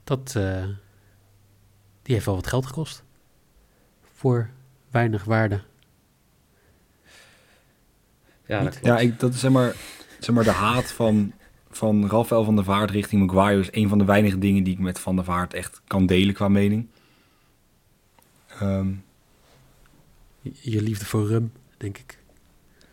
Dat, 0.05 0.33
die 2.03 2.15
heeft 2.15 2.27
wel 2.27 2.35
wat 2.35 2.47
geld 2.47 2.67
gekost. 2.67 3.05
Voor 4.15 4.51
weinig 4.91 5.25
waarde. 5.25 5.61
Ja, 8.49 8.63
dat. 8.63 8.79
Ja, 8.83 8.99
ik, 8.99 9.21
dat 9.21 9.35
is 9.35 9.41
zeg 9.41 9.51
maar, 9.51 9.75
zeg 10.19 10.35
maar 10.35 10.45
de 10.45 10.51
haat 10.51 10.93
van, 10.93 11.33
van 11.71 12.09
Rafael 12.11 12.45
van 12.45 12.55
der 12.57 12.65
Vaart 12.65 12.91
richting 12.91 13.27
Maguire 13.27 13.61
is 13.61 13.69
een 13.71 13.89
van 13.89 13.99
de 13.99 14.05
weinige 14.05 14.39
dingen 14.39 14.63
die 14.63 14.73
ik 14.73 14.79
met 14.79 14.99
Van 14.99 15.17
der 15.17 15.25
Vaart 15.25 15.55
echt 15.55 15.81
kan 15.87 16.07
delen 16.07 16.35
qua 16.35 16.49
mening. 16.49 16.87
Ehm, 18.61 18.89
Je, 20.43 20.83
liefde 20.83 21.05
voor 21.05 21.27
rum, 21.27 21.53
denk 21.77 21.99
ik. 21.99 22.19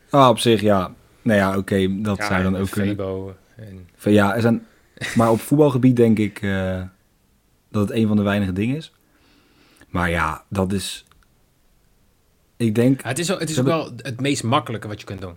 ah, 0.09 0.29
op 0.29 0.39
zich, 0.39 0.61
ja. 0.61 0.93
Nou 1.21 1.39
ja, 1.39 1.57
oké, 1.57 2.01
dat 2.01 2.17
Ja, 2.17 2.27
zou 2.27 2.43
dan 2.43 2.57
ook 2.57 2.69
kunnen. 2.69 3.35
En 3.55 3.87
ja, 4.11 4.35
er 4.35 4.41
zijn, 4.41 4.65
maar 5.15 5.31
op 5.31 5.39
voetbalgebied 5.39 5.95
denk 5.95 6.17
ik 6.19 6.41
eh, 6.41 6.81
dat 7.69 7.87
het 7.89 7.97
een 7.97 8.07
van 8.07 8.17
de 8.17 8.23
weinige 8.23 8.53
dingen 8.53 8.75
is. 8.75 8.93
Maar 9.89 10.09
ja, 10.09 10.43
dat 10.49 10.71
is... 10.73 11.05
Ik 12.57 12.75
denk... 12.75 13.01
Ja, 13.01 13.07
het 13.07 13.19
is, 13.19 13.31
ook, 13.31 13.39
het 13.39 13.49
is 13.49 13.59
ook 13.59 13.65
wel 13.65 13.91
het 13.95 14.21
meest 14.21 14.43
makkelijke 14.43 14.87
wat 14.87 14.99
je 14.99 15.05
kunt 15.05 15.21
doen. 15.21 15.35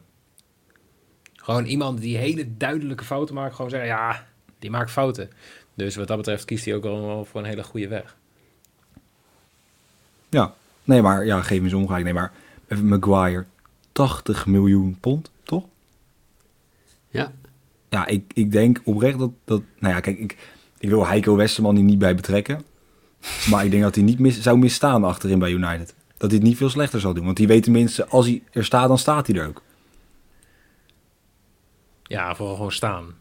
Gewoon 1.48 1.64
iemand 1.64 2.00
die 2.00 2.16
hele 2.16 2.56
duidelijke 2.56 3.04
fouten 3.04 3.34
maakt, 3.34 3.54
gewoon 3.54 3.70
zeggen, 3.70 3.88
ja, 3.88 4.26
die 4.58 4.70
maakt 4.70 4.90
fouten. 4.90 5.30
Dus 5.74 5.96
wat 5.96 6.06
dat 6.06 6.16
betreft 6.16 6.44
kiest 6.44 6.64
hij 6.64 6.74
ook 6.74 6.82
wel 6.82 7.24
voor 7.24 7.40
een 7.40 7.46
hele 7.46 7.62
goede 7.62 7.88
weg. 7.88 8.16
Ja, 10.28 10.54
nee, 10.84 11.02
maar 11.02 11.26
ja, 11.26 11.42
geef 11.42 11.58
me 11.58 11.64
eens 11.64 11.74
ongelijk. 11.74 12.04
Nee, 12.04 12.12
maar 12.12 12.32
Maguire, 12.82 13.44
80 13.92 14.46
miljoen 14.46 14.96
pond, 15.00 15.30
toch? 15.42 15.64
Ja. 17.08 17.32
Ja, 17.88 18.06
ik, 18.06 18.32
ik 18.34 18.52
denk 18.52 18.80
oprecht 18.84 19.18
dat, 19.18 19.30
dat... 19.44 19.62
Nou 19.78 19.94
ja, 19.94 20.00
kijk, 20.00 20.18
ik, 20.18 20.36
ik 20.78 20.88
wil 20.88 21.06
Heiko 21.06 21.36
Westerman 21.36 21.76
hier 21.76 21.84
niet 21.84 21.98
bij 21.98 22.14
betrekken. 22.14 22.62
Maar 23.50 23.64
ik 23.64 23.70
denk 23.70 23.82
dat 23.82 23.94
hij 23.94 24.04
niet 24.04 24.18
mis, 24.18 24.40
zou 24.40 24.58
misstaan 24.58 25.04
achterin 25.04 25.38
bij 25.38 25.50
United. 25.50 25.94
Dat 26.16 26.30
hij 26.30 26.38
het 26.38 26.48
niet 26.48 26.56
veel 26.56 26.70
slechter 26.70 27.00
zal 27.00 27.14
doen. 27.14 27.24
Want 27.24 27.36
die 27.36 27.46
weet 27.46 27.62
tenminste, 27.62 28.06
als 28.06 28.26
hij 28.26 28.42
er 28.50 28.64
staat, 28.64 28.88
dan 28.88 28.98
staat 28.98 29.26
hij 29.26 29.36
er 29.36 29.48
ook. 29.48 29.62
Ja, 32.08 32.34
vooral 32.34 32.54
gewoon 32.54 32.72
staan. 32.72 33.14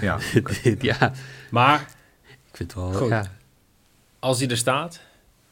Ja, 0.00 0.18
ja, 0.80 1.12
Maar 1.50 1.80
ik 2.24 2.56
vind 2.56 2.74
het 2.74 2.82
wel... 2.82 2.92
Goed. 2.92 3.08
Ja. 3.08 3.24
als 4.18 4.38
hij 4.38 4.48
er 4.48 4.56
staat 4.56 5.00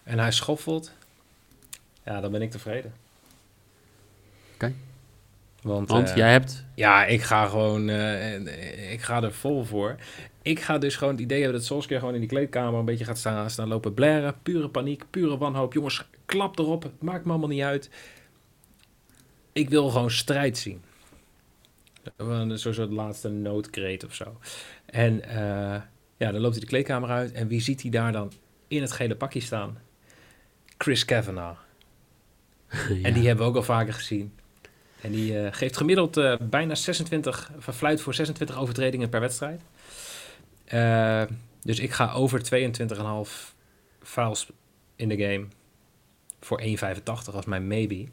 en 0.02 0.18
hij 0.18 0.32
schoffelt, 0.32 0.92
ja, 2.04 2.20
dan 2.20 2.30
ben 2.30 2.42
ik 2.42 2.50
tevreden. 2.50 2.92
Oké. 4.54 4.72
Want, 5.62 5.88
Want 5.88 6.10
eh, 6.10 6.16
jij 6.16 6.30
hebt... 6.32 6.64
Ja, 6.74 7.04
ik 7.04 7.22
ga 7.22 7.46
gewoon, 7.46 7.88
eh, 7.88 8.92
ik 8.92 9.02
ga 9.02 9.22
er 9.22 9.32
vol 9.32 9.64
voor. 9.64 9.96
Ik 10.42 10.60
ga 10.60 10.78
dus 10.78 10.96
gewoon 10.96 11.12
het 11.12 11.22
idee 11.22 11.40
hebben 11.40 11.58
dat 11.58 11.66
Solskjaer 11.66 11.98
gewoon 11.98 12.14
in 12.14 12.20
die 12.20 12.28
kleedkamer 12.28 12.78
een 12.78 12.84
beetje 12.84 13.04
gaat 13.04 13.18
staan, 13.18 13.50
staan 13.50 13.68
lopen 13.68 13.94
blaren. 13.94 14.34
Pure 14.42 14.68
paniek, 14.68 15.04
pure 15.10 15.38
wanhoop. 15.38 15.72
Jongens, 15.72 16.04
klap 16.24 16.58
erop. 16.58 16.82
Het 16.82 17.02
maakt 17.02 17.24
me 17.24 17.30
allemaal 17.30 17.48
niet 17.48 17.62
uit. 17.62 17.90
Ik 19.52 19.70
wil 19.70 19.88
gewoon 19.88 20.10
strijd 20.10 20.58
zien. 20.58 20.82
Een 22.16 22.58
soort 22.58 22.90
laatste 22.90 23.28
noodkreet 23.28 24.04
of 24.04 24.14
zo. 24.14 24.38
En 24.84 25.24
eh, 25.24 25.82
ja, 26.16 26.32
dan 26.32 26.40
loopt 26.40 26.52
hij 26.52 26.60
de 26.60 26.66
kleedkamer 26.66 27.10
uit. 27.10 27.32
En 27.32 27.48
wie 27.48 27.60
ziet 27.60 27.82
hij 27.82 27.90
daar 27.90 28.12
dan 28.12 28.32
in 28.68 28.80
het 28.80 28.92
gele 28.92 29.16
pakje 29.16 29.40
staan? 29.40 29.78
Chris 30.78 31.04
Kavanagh. 31.04 31.60
En 33.02 33.12
die 33.12 33.26
hebben 33.26 33.44
we 33.44 33.50
ook 33.50 33.56
al 33.56 33.62
vaker 33.62 33.92
gezien. 33.92 34.34
En 35.00 35.12
die 35.12 35.38
eh, 35.38 35.52
geeft 35.52 35.76
gemiddeld 35.76 36.16
eh, 36.16 36.36
bijna 36.40 36.74
26, 36.74 37.50
verfluit 37.58 38.00
voor 38.00 38.14
26 38.14 38.58
overtredingen 38.58 39.08
per 39.08 39.20
wedstrijd. 39.20 39.60
Dus 41.62 41.78
ik 41.78 41.92
ga 41.92 42.12
over 42.12 42.42
22,5 43.26 43.54
fouls 44.02 44.50
in 44.96 45.08
de 45.08 45.16
game 45.16 45.46
voor 46.40 46.62
1,85 46.62 47.34
als 47.34 47.44
mijn 47.44 47.66
maybe. 47.66 48.06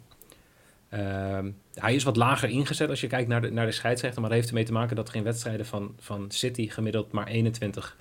Ehm, 0.90 1.52
hij 1.74 1.96
is 1.96 2.04
wat 2.04 2.16
lager 2.16 2.50
ingezet 2.50 2.90
als 2.90 3.02
je 3.02 3.08
kijkt 3.08 3.28
naar 3.28 3.42
de, 3.42 3.52
naar 3.52 3.66
de 3.66 3.72
scheidsrechter. 3.72 4.22
Maar 4.22 4.30
dat 4.30 4.40
heeft 4.40 4.50
ermee 4.50 4.66
te 4.66 4.72
maken 4.72 4.96
dat 4.96 5.10
er 5.10 5.16
in 5.16 5.24
wedstrijden 5.24 5.66
van, 5.66 5.96
van 6.00 6.32
City 6.32 6.70
gemiddeld 6.70 7.12
maar 7.12 7.28
21 7.28 7.98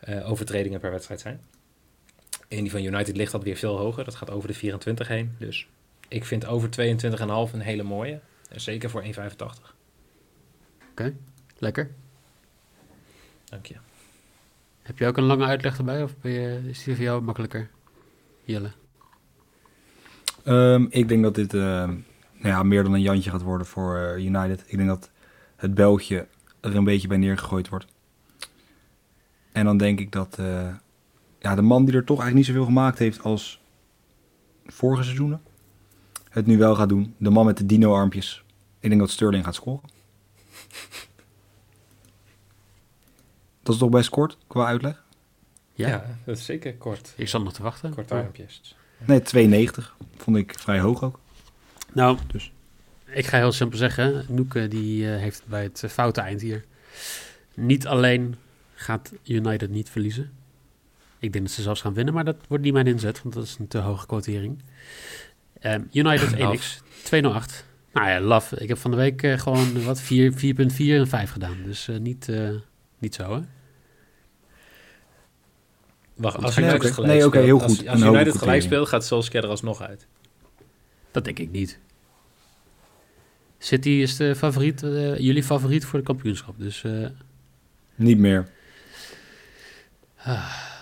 eh, 0.00 0.30
overtredingen 0.30 0.80
per 0.80 0.90
wedstrijd 0.90 1.20
zijn. 1.20 1.40
En 2.48 2.60
die 2.60 2.70
van 2.70 2.84
United 2.84 3.16
ligt 3.16 3.32
dat 3.32 3.42
weer 3.42 3.56
veel 3.56 3.78
hoger. 3.78 4.04
Dat 4.04 4.14
gaat 4.14 4.30
over 4.30 4.48
de 4.48 4.54
24 4.54 5.08
heen. 5.08 5.34
Dus 5.38 5.66
ik 6.08 6.24
vind 6.24 6.46
over 6.46 6.68
22,5 7.48 7.52
een 7.52 7.60
hele 7.60 7.82
mooie. 7.82 8.20
En 8.48 8.60
zeker 8.60 8.90
voor 8.90 9.02
1,85. 9.02 9.10
Lekker. 11.58 11.90
Dank 13.44 13.66
je. 13.66 13.74
Heb 14.82 14.98
je 14.98 15.06
ook 15.06 15.16
een 15.16 15.24
lange 15.24 15.44
uitleg 15.44 15.78
erbij? 15.78 16.02
Of 16.02 16.16
ben 16.20 16.32
je, 16.32 16.60
is 16.68 16.84
die 16.84 16.94
voor 16.94 17.04
jou 17.04 17.22
makkelijker? 17.22 17.70
Jelle. 18.44 18.70
Ehm, 20.44 20.86
ik 20.88 21.08
denk 21.08 21.22
dat 21.22 21.34
dit 21.34 21.54
ehm, 21.54 21.96
nou 22.44 22.56
ja, 22.56 22.62
meer 22.62 22.82
dan 22.82 22.92
een 22.92 23.00
Jantje 23.00 23.30
gaat 23.30 23.42
worden 23.42 23.66
voor 23.66 23.98
eh, 23.98 24.24
United. 24.24 24.64
Ik 24.66 24.76
denk 24.76 24.88
dat 24.88 25.10
het 25.56 25.74
Belgje 25.74 26.26
er 26.60 26.76
een 26.76 26.84
beetje 26.84 27.08
bij 27.08 27.16
neergegooid 27.16 27.68
wordt. 27.68 27.86
En 29.52 29.64
dan 29.64 29.76
denk 29.76 30.00
ik 30.00 30.12
dat 30.12 30.38
eh, 30.38 30.74
ja, 31.38 31.54
de 31.54 31.62
man 31.62 31.84
die 31.84 31.94
er 31.94 32.04
toch 32.04 32.20
eigenlijk 32.20 32.34
niet 32.34 32.46
zoveel 32.46 32.64
gemaakt 32.64 32.98
heeft 32.98 33.22
als 33.22 33.60
vorige 34.66 35.02
seizoenen, 35.02 35.42
het 36.28 36.46
nu 36.46 36.58
wel 36.58 36.74
gaat 36.74 36.88
doen. 36.88 37.14
De 37.18 37.30
man 37.30 37.46
met 37.46 37.56
de 37.56 37.66
dino-armpjes. 37.66 38.44
Ik 38.80 38.88
denk 38.88 39.00
dat 39.00 39.10
Sterling 39.10 39.44
gaat 39.44 39.54
scoren. 39.54 39.90
Dat 43.62 43.74
is 43.74 43.80
toch 43.80 43.90
best 43.90 44.10
kort 44.10 44.38
qua 44.46 44.66
uitleg? 44.66 45.04
Ja? 45.72 45.88
Ja, 45.88 46.18
dat 46.24 46.36
is 46.36 46.44
zeker 46.44 46.76
kort. 46.76 47.14
Ik 47.16 47.28
zat 47.28 47.42
nog 47.42 47.52
te 47.52 47.62
wachten. 47.62 47.94
Korte 47.94 48.14
armpjes. 48.14 48.76
Nee, 49.06 49.68
2,90. 49.68 49.72
Vond 50.16 50.36
ik 50.36 50.58
vrij 50.58 50.80
hoog 50.80 51.02
ook. 51.02 51.22
Nou, 51.94 52.18
Dus. 52.32 52.52
ik 53.06 53.26
ga 53.26 53.36
heel 53.36 53.52
simpel 53.52 53.78
zeggen. 53.78 54.24
Noeke 54.28 54.68
die 54.68 55.12
eh, 55.12 55.20
heeft 55.20 55.42
bij 55.46 55.62
het 55.62 55.82
eh, 55.82 55.90
foute 55.90 56.20
eind 56.20 56.40
hier. 56.40 56.64
Niet 57.54 57.86
alleen 57.86 58.34
gaat 58.74 59.12
United 59.24 59.70
niet 59.70 59.90
verliezen. 59.90 60.32
Ik 61.18 61.32
denk 61.32 61.44
dat 61.44 61.54
ze 61.54 61.62
zelfs 61.62 61.80
gaan 61.80 61.94
winnen, 61.94 62.14
maar 62.14 62.24
dat 62.24 62.36
wordt 62.48 62.64
niet 62.64 62.72
mijn 62.72 62.86
inzet, 62.86 63.22
want 63.22 63.34
dat 63.34 63.44
is 63.44 63.56
een 63.58 63.68
te 63.68 63.78
hoge 63.78 64.06
quotering. 64.06 64.62
Ehm, 65.60 65.82
United 65.92 66.32
1x, 66.58 66.82
208. 67.02 67.64
Nou 67.92 68.08
ja, 68.08 68.20
love. 68.20 68.56
Ik 68.56 68.68
heb 68.68 68.78
van 68.78 68.90
de 68.90 68.96
week 68.96 69.22
eh, 69.22 69.38
gewoon 69.38 69.84
wat 69.84 70.00
4, 70.00 70.32
4.4 70.32 70.36
en 70.76 71.08
5 71.08 71.30
gedaan. 71.30 71.56
Dus 71.64 71.88
eh, 71.88 71.96
niet, 71.98 72.28
eh, 72.28 72.50
niet 72.98 73.14
zo, 73.14 73.34
hè? 73.34 73.40
Wacht, 76.14 76.42
als 76.42 76.56
Nee, 76.56 76.64
United 76.64 76.84
oké. 76.84 76.94
gelijk 76.94 77.12
Nee, 77.12 77.28
speelt, 77.28 77.44
heel 77.44 77.58
goed. 77.58 77.88
als 77.88 78.00
United 78.00 78.38
gelijk 78.38 78.62
speelt, 78.62 78.88
gaat 78.88 79.04
Solskjaer 79.04 79.44
er 79.44 79.50
alsnog 79.50 79.82
uit. 79.82 80.06
Dat 81.10 81.24
denk 81.24 81.38
ik 81.38 81.50
niet. 81.50 81.78
City 83.64 83.88
is 83.90 84.16
de 84.16 84.34
favoriet, 84.36 84.82
eh, 84.82 85.18
jullie 85.18 85.42
favoriet 85.42 85.84
voor 85.84 85.98
de 85.98 86.04
kampioenschap. 86.04 86.54
Dus 86.58 86.84
eh, 86.84 87.06
Niet 87.94 88.18
meer. 88.18 88.48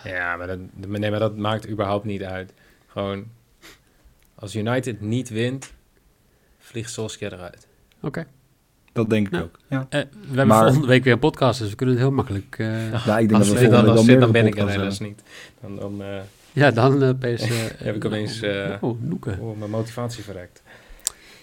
Ja, 0.04 0.36
maar 0.36 0.46
dat, 0.46 0.58
nee, 0.86 1.10
maar 1.10 1.18
dat 1.20 1.36
maakt 1.36 1.68
überhaupt 1.68 2.04
niet 2.04 2.22
uit. 2.22 2.52
Gewoon, 2.86 3.24
als 4.34 4.54
United 4.56 5.00
niet 5.00 5.28
wint, 5.28 5.72
vliegt 6.58 6.90
Solskjaer 6.90 7.32
eruit. 7.32 7.66
oké. 8.00 8.26
Dat 8.92 9.10
denk 9.10 9.26
ik 9.28 9.40
ook. 9.42 9.58
Ja. 9.68 9.86
Eh, 9.88 10.00
we 10.00 10.26
hebben 10.26 10.46
Maar- 10.46 10.62
volgende 10.62 10.86
week 10.86 11.04
weer 11.04 11.12
een 11.12 11.18
podcast, 11.18 11.60
dus 11.60 11.70
we 11.70 11.76
kunnen 11.76 11.94
het 11.94 12.04
heel 12.04 12.14
makkelijk... 12.14 12.54
eh, 12.58 12.90
Ja, 13.06 13.18
ik 13.18 13.28
denk 13.28 13.40
Als 13.40 13.48
dat 13.48 13.58
we 13.58 13.68
dan 13.68 13.84
wel 13.84 14.18
dan 14.18 14.32
ben 14.32 14.46
ik 14.46 14.58
er 14.58 14.68
helaas 14.68 14.98
niet. 15.00 15.22
Dan, 15.60 15.76
dan 15.76 16.02
eh, 16.02 16.20
ja, 16.52 16.70
dan 16.70 17.02
opeens... 17.02 17.48
heb 17.84 17.94
ik 17.96 18.04
opeens 18.04 18.40
eh, 18.42 18.72
oh, 18.80 19.00
oh, 19.40 19.58
mijn 19.58 19.70
motivatie 19.70 20.22
verrekt. 20.24 20.62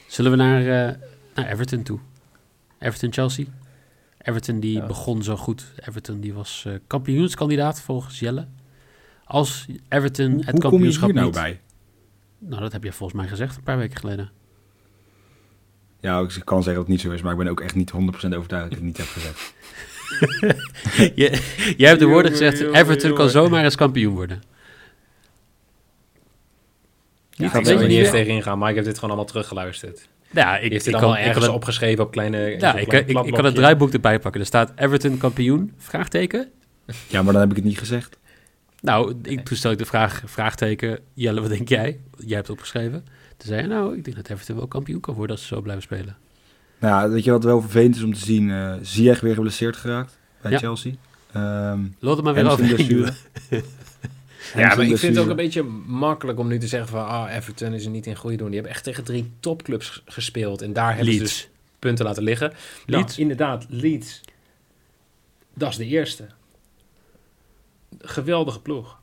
Zullen 0.08 0.32
we 0.32 0.38
naar, 0.38 0.88
eh, 0.88 0.96
naar 1.42 1.52
Everton 1.52 1.84
toe? 1.84 2.00
Everton-Chelsea. 2.80 3.46
Everton 4.22 4.60
die 4.60 4.74
Ja. 4.78 4.86
begon 4.86 5.24
zo 5.24 5.36
goed. 5.36 5.66
Everton 5.88 6.20
die 6.20 6.34
was 6.34 6.64
eh, 6.68 6.74
kampioenskandidaat 6.88 7.82
volgens 7.82 8.20
Jelle. 8.20 8.48
Als 9.26 9.66
Everton 9.90 10.32
Hoe, 10.32 10.36
het 10.46 10.52
hoe 10.52 10.54
kom 10.54 10.62
je 10.62 10.70
kampioenschap 10.70 11.10
hier 11.12 11.20
nou 11.20 11.32
bij? 11.32 11.60
Nou, 12.40 12.62
dat 12.62 12.72
heb 12.72 12.84
je 12.84 12.92
volgens 12.92 13.20
mij 13.20 13.30
gezegd 13.30 13.56
een 13.58 13.64
paar 13.64 13.78
weken 13.78 13.98
geleden. 14.00 14.32
Ja, 16.00 16.20
ik 16.20 16.42
kan 16.46 16.64
zeggen 16.64 16.66
dat 16.74 16.76
het 16.76 16.88
niet 16.88 17.02
zo 17.02 17.12
is, 17.12 17.22
maar 17.22 17.32
ik 17.32 17.38
ben 17.38 17.48
ook 17.48 17.62
echt 17.62 17.76
niet 17.76 17.92
100% 17.92 17.96
overtuigd 17.96 18.50
dat 18.50 18.64
ik 18.64 18.72
het 18.72 18.82
niet 18.82 18.98
heb 18.98 19.08
gezegd. 19.08 19.54
Je- 21.16 21.74
Jij 21.78 21.88
hebt 21.88 22.00
de 22.00 22.06
woorden 22.06 22.32
gezegd, 22.32 22.60
Everton 22.62 23.14
kan 23.14 23.30
zomaar 23.30 23.64
eens 23.64 23.76
kampioen 23.76 24.14
worden. 24.16 24.42
Ja, 27.32 27.50
gaat 27.50 27.60
ik 27.62 27.66
zou 27.68 27.80
er 27.82 27.88
niet. 27.88 27.98
eens 27.98 28.10
tegen 28.10 28.34
ingaan, 28.34 28.58
maar 28.60 28.70
ik 28.70 28.76
heb 28.76 28.86
dit 28.86 28.94
gewoon 28.96 29.10
allemaal 29.10 29.30
teruggeluisterd. 29.30 30.08
Ja, 30.32 30.58
Ik 30.58 30.64
ik, 30.66 30.72
heeft 30.72 30.86
ik, 30.86 30.92
kan, 30.92 31.02
allemaal 31.02 31.18
ik, 31.18 31.24
kan 31.24 31.30
ergens 31.34 31.46
het, 31.46 31.56
opgeschreven 31.56 32.04
op 32.04 32.12
kleine... 32.12 32.38
ja, 32.38 32.72
op 32.72 32.78
ik, 32.80 32.88
klein 32.88 33.08
ik, 33.08 33.26
ik 33.26 33.34
kan 33.34 33.46
het 33.46 33.56
draaiboek 33.56 33.94
erbij 33.94 34.20
pakken. 34.20 34.42
Er 34.42 34.48
staat 34.48 34.72
Everton 34.76 35.18
kampioen, 35.18 35.74
vraagteken. 35.78 36.50
Ja, 37.08 37.22
maar 37.22 37.34
dan 37.34 37.42
heb 37.42 37.50
ik 37.50 37.56
het 37.56 37.66
niet 37.66 37.80
gezegd. 37.80 38.18
Nou, 38.82 39.16
ik, 39.24 39.46
toen 39.46 39.58
stel 39.58 39.72
ik 39.72 39.78
de 39.78 39.86
vraag, 39.86 40.22
vraagteken, 40.26 41.00
Jelle, 41.14 41.42
wat 41.42 41.50
denk 41.50 41.70
jij? 41.70 42.00
Jij 42.18 42.36
hebt 42.36 42.48
het 42.48 42.50
opgeschreven. 42.50 43.06
Toen 43.38 43.48
zei 43.48 43.62
je, 43.62 43.68
nou, 43.68 43.98
ik 43.98 44.04
denk 44.04 44.16
dat 44.16 44.30
Everton 44.30 44.56
wel 44.56 44.68
kampioen 44.68 45.00
kan 45.00 45.14
worden 45.14 45.36
als 45.36 45.48
ze 45.48 45.54
zo 45.56 45.62
blijven 45.62 45.84
spelen. 45.84 46.18
Nou 46.80 46.94
ja, 47.04 47.10
weet 47.10 47.24
je 47.24 47.32
wat 47.32 47.44
wel 47.44 47.62
vervelend 47.62 47.96
is 47.96 48.04
om 48.04 48.14
te 48.14 48.20
zien? 48.20 48.52
eh 48.52 48.74
Ziyech 48.82 49.20
weer 49.20 49.34
geblesseerd 49.34 49.76
geraakt 49.78 50.18
bij 50.42 50.52
Ja. 50.52 50.58
Chelsea. 50.58 50.92
Ehm 51.34 51.80
Laat 52.00 52.16
het 52.16 52.26
maar 52.26 52.34
weer 52.34 52.46
over 52.46 52.66
hamstringblessure. 52.66 53.14
Ja, 54.56 54.76
maar 54.76 54.86
ik 54.86 54.98
vind 54.98 55.16
het 55.16 55.24
ook 55.24 55.30
een 55.30 55.36
beetje 55.36 55.64
makkelijk 55.88 56.40
om 56.40 56.48
nu 56.48 56.60
te 56.60 56.68
zeggen 56.68 56.90
van... 56.90 57.08
Ah, 57.08 57.36
Everton 57.36 57.74
is 57.74 57.86
er 57.86 57.92
niet 57.92 58.06
in 58.06 58.16
goede 58.16 58.38
doen. 58.38 58.46
Die 58.46 58.56
hebben 58.56 58.74
echt 58.74 58.84
tegen 58.84 59.04
drie 59.04 59.32
topclubs 59.40 60.02
gespeeld. 60.06 60.62
En 60.62 60.74
daar 60.74 60.96
hebben 60.96 61.14
ze 61.14 61.20
dus 61.20 61.50
punten 61.80 62.06
laten 62.06 62.24
liggen. 62.24 62.54
Leeds. 62.86 63.18
Inderdaad, 63.18 63.66
Leeds. 63.70 64.22
Dat 65.54 65.70
is 65.70 65.78
de 65.78 65.86
eerste. 65.86 66.28
Geweldige 68.00 68.62
ploeg. 68.62 69.00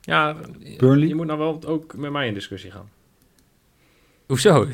Ja, 0.00 0.36
Burnley? 0.76 1.08
je 1.08 1.14
moet 1.14 1.26
nou 1.26 1.38
wel 1.38 1.64
ook 1.66 1.96
met 1.96 2.10
mij 2.10 2.26
in 2.26 2.34
discussie 2.34 2.70
gaan. 2.70 2.90
Hoezo? 4.26 4.66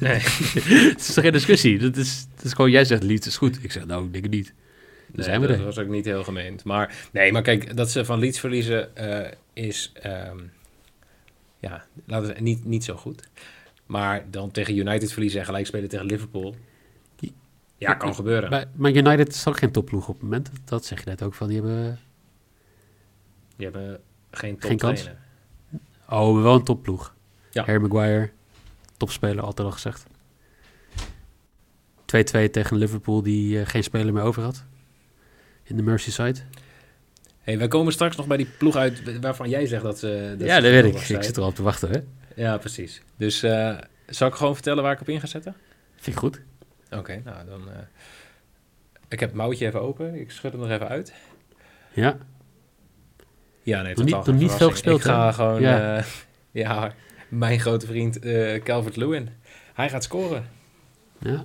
Nee. 0.00 0.18
Het 0.90 1.00
is 1.00 1.14
toch 1.14 1.24
geen 1.24 1.32
discussie? 1.32 1.78
Dat 1.78 1.96
is, 1.96 2.26
dat 2.36 2.44
is 2.44 2.52
gewoon, 2.52 2.70
jij 2.70 2.84
zegt 2.84 3.02
Leeds 3.02 3.26
is 3.26 3.36
goed. 3.36 3.64
Ik 3.64 3.72
zeg, 3.72 3.86
nou, 3.86 4.04
ik 4.04 4.12
denk 4.12 4.24
het 4.24 4.32
niet. 4.32 4.54
Nee, 5.12 5.24
zijn 5.24 5.40
we 5.40 5.46
dat 5.46 5.58
er. 5.58 5.64
was 5.64 5.78
ook 5.78 5.88
niet 5.88 6.04
heel 6.04 6.24
gemeend. 6.24 6.64
Maar 6.64 7.08
nee, 7.12 7.32
maar 7.32 7.42
kijk, 7.42 7.76
dat 7.76 7.90
ze 7.90 8.04
van 8.04 8.18
Leeds 8.18 8.40
verliezen 8.40 8.96
eh, 8.96 9.32
is 9.52 9.92
ehm, 9.94 10.38
ja, 11.58 11.84
laten 12.06 12.34
we 12.34 12.40
niet, 12.40 12.64
niet 12.64 12.84
zo 12.84 12.96
goed. 12.96 13.28
Maar 13.86 14.24
dan 14.30 14.50
tegen 14.50 14.76
United 14.76 15.12
verliezen 15.12 15.40
en 15.40 15.46
gelijk 15.46 15.66
spelen 15.66 15.88
tegen 15.88 16.06
Liverpool. 16.06 16.54
Ja, 17.76 17.94
kan 17.94 18.14
gebeuren. 18.14 18.50
Maar, 18.50 18.66
maar 18.74 18.90
United 18.90 19.28
is 19.28 19.46
ook 19.46 19.58
geen 19.58 19.70
topploeg 19.70 20.08
op 20.08 20.14
het 20.14 20.22
moment. 20.22 20.50
Dat 20.64 20.84
zeg 20.84 20.98
je 20.98 21.10
net 21.10 21.22
ook 21.22 21.34
van. 21.34 21.48
Die 21.48 21.56
hebben... 21.56 21.98
Die 23.56 23.66
hebben 23.66 24.00
geen 24.30 24.56
Geen 24.58 24.76
kans. 24.76 25.10
Oh, 26.08 26.42
wel 26.42 26.54
een 26.54 26.64
topploeg. 26.64 27.14
Ja. 27.50 27.64
Harry 27.64 27.80
Maguire, 27.80 28.30
topspeler, 28.96 29.42
altijd 29.42 29.66
al 29.66 29.72
gezegd. 29.72 30.06
2-2 32.46 32.50
tegen 32.50 32.76
Liverpool, 32.76 33.22
die 33.22 33.60
eh, 33.60 33.66
geen 33.66 33.82
speler 33.82 34.12
meer 34.12 34.22
over 34.22 34.42
had. 34.42 34.64
In 35.62 35.76
de 35.76 35.82
Merseyside. 35.82 36.40
Hey, 37.40 37.58
wij 37.58 37.68
komen 37.68 37.92
straks 37.92 38.16
nog 38.16 38.26
bij 38.26 38.36
die 38.36 38.48
ploeg 38.58 38.76
uit 38.76 39.20
waarvan 39.20 39.48
jij 39.48 39.66
zegt 39.66 39.82
dat 39.82 39.98
ze... 39.98 40.34
Dat 40.38 40.46
ja, 40.48 40.54
ze 40.56 40.62
dat 40.62 40.70
weet 40.70 40.84
ik. 40.84 41.08
Ik 41.08 41.22
zit 41.22 41.36
er 41.36 41.42
al 41.42 41.48
op 41.48 41.54
te 41.54 41.62
wachten, 41.62 41.90
hè. 41.90 41.98
Ja, 42.42 42.56
precies. 42.58 43.02
Dus 43.16 43.42
eh, 43.42 43.78
zal 44.06 44.28
ik 44.28 44.34
gewoon 44.34 44.54
vertellen 44.54 44.82
waar 44.82 44.92
ik 44.92 45.00
op 45.00 45.08
in 45.08 45.20
ga 45.20 45.26
zetten? 45.26 45.54
Vind 45.96 46.16
ik 46.16 46.22
goed. 46.22 46.40
Oké, 46.90 47.20
nou 47.24 47.46
dan... 47.46 47.70
eh, 47.70 47.78
ik 49.08 49.20
heb 49.20 49.28
het 49.28 49.38
mouwtje 49.38 49.66
even 49.66 49.80
open. 49.82 50.14
Ik 50.20 50.30
schud 50.30 50.52
hem 50.52 50.60
nog 50.60 50.70
even 50.70 50.88
uit. 50.88 51.12
Ja, 51.92 52.16
Ja, 53.62 53.82
nee, 53.82 53.94
Nog 53.94 54.04
niet- 54.26 54.34
niet 54.40 54.52
veel 54.52 54.70
gespeeld, 54.70 54.98
Ik 54.98 55.04
ga 55.04 55.26
hè? 55.26 55.32
gewoon... 55.32 55.60
Ja. 55.60 55.96
Ja, 55.96 56.04
ja 56.62 56.92
mijn 57.28 57.60
grote 57.60 57.86
vriend 57.86 58.18
eh 58.18 58.62
Calvert 58.62 58.96
Lewin. 58.96 59.28
Hij 59.74 59.88
gaat 59.88 60.04
scoren. 60.04 60.44
ja. 61.18 61.44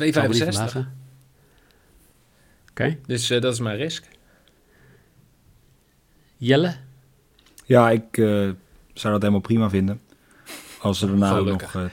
Niet 0.00 0.16
2,65. 0.16 0.86
Dus 3.06 3.30
eh, 3.30 3.40
dat 3.40 3.52
is 3.52 3.60
mijn 3.60 3.76
risk. 3.76 4.08
Jelle? 6.36 6.74
Ja, 7.64 7.90
ik 7.90 8.18
eh, 8.18 8.50
zou 8.92 9.12
dat 9.12 9.20
helemaal 9.20 9.40
prima 9.40 9.70
vinden. 9.70 10.00
Als 10.80 11.02
er 11.02 11.08
daarna 11.08 11.36
ook 11.36 11.46
nog 11.46 11.74
eh, 11.74 11.84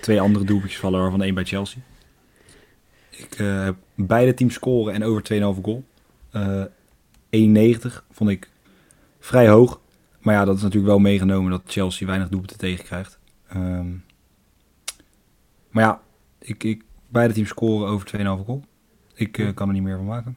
twee 0.00 0.20
andere 0.20 0.44
doelpuntjes 0.44 0.80
vallen, 0.80 1.00
waarvan 1.00 1.22
één 1.22 1.34
bij 1.34 1.44
Chelsea. 1.44 1.80
Ik 3.10 3.34
eh, 3.34 3.64
heb 3.64 3.76
beide 3.94 4.34
teams 4.34 4.54
scoren 4.54 4.94
en 4.94 5.04
over 5.04 5.22
2,5 5.32 5.62
goal. 5.62 5.84
Eh 6.30 6.64
1,90 7.36 8.04
vond 8.10 8.30
ik 8.30 8.50
vrij 9.18 9.48
hoog. 9.48 9.80
Maar 10.20 10.34
ja, 10.34 10.44
dat 10.44 10.56
is 10.56 10.62
natuurlijk 10.62 10.90
wel 10.90 10.98
meegenomen 10.98 11.50
dat 11.50 11.62
Chelsea 11.66 12.06
weinig 12.06 12.28
doelpunten 12.28 12.58
tegenkrijgt. 12.58 13.18
Ehm, 13.48 13.90
maar 15.70 15.84
ja, 15.84 16.00
ik, 16.38 16.64
ik, 16.64 16.84
beide 17.08 17.34
teams 17.34 17.48
scoren 17.48 17.88
over 17.88 18.10
2,5 18.16 18.22
goal. 18.22 18.64
Ik 19.20 19.38
eh, 19.38 19.54
kan 19.54 19.68
er 19.68 19.74
niet 19.74 19.82
meer 19.82 19.96
van 19.96 20.06
maken. 20.06 20.36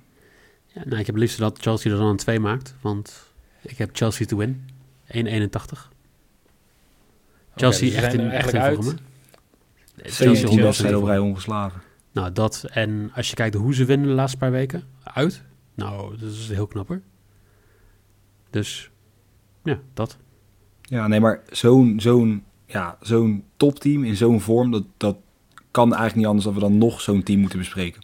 Ja, 0.68 0.82
nou, 0.86 1.00
ik 1.00 1.06
heb 1.06 1.16
het 1.16 1.18
liefst 1.18 1.38
dat 1.38 1.60
Chelsea 1.60 1.92
er 1.92 1.98
dan 1.98 2.08
een 2.08 2.18
2 2.18 2.40
maakt. 2.40 2.76
Want 2.82 3.34
ik 3.62 3.78
heb 3.78 3.90
Chelsea 3.94 4.26
to 4.26 4.38
win. 4.38 4.70
1,81. 5.08 5.92
Chelsea 7.56 7.86
dus 7.86 7.96
we 7.96 8.02
echt 8.02 8.14
in, 8.14 8.30
echt 8.30 8.50
Chelsea 8.50 8.96
Chelsea 9.96 10.64
wedstrijden 10.64 10.64
op 10.64 10.74
Chelsea. 10.76 11.06
rij 11.06 11.18
ongeslagen. 11.18 11.82
Nou, 12.12 12.32
dat. 12.32 12.66
En 12.72 13.12
als 13.16 13.30
je 13.30 13.36
kijkt 13.36 13.56
hoe 13.56 13.74
ze 13.74 13.86
winnen 13.86 14.08
de 14.08 14.14
laatste 14.14 14.38
paar 14.38 14.52
weken. 14.52 14.84
Uit. 15.04 15.44
Nou, 15.76 16.18
dat 16.18 16.32
is 16.32 16.50
heel 16.50 16.68
knapper. 16.68 17.02
Dus, 18.50 18.92
ja, 19.64 19.80
dat. 19.94 20.18
Ja, 20.82 21.08
nee, 21.08 21.20
maar 21.20 21.42
zo'n 21.52 22.00
zo'n 22.00 22.44
ja, 22.66 22.98
zo'n 23.02 23.44
topteam 23.58 24.04
in 24.04 24.16
zo'n 24.16 24.42
vorm, 24.42 24.72
dat, 24.72 24.84
dat 24.98 25.18
kan 25.72 25.88
eigenlijk 25.88 26.16
niet 26.16 26.26
anders 26.26 26.46
dan 26.46 26.54
we 26.54 26.60
dan 26.60 26.78
nog 26.78 27.02
zo'n 27.02 27.24
team 27.24 27.40
moeten 27.40 27.60
bespreken. 27.60 28.02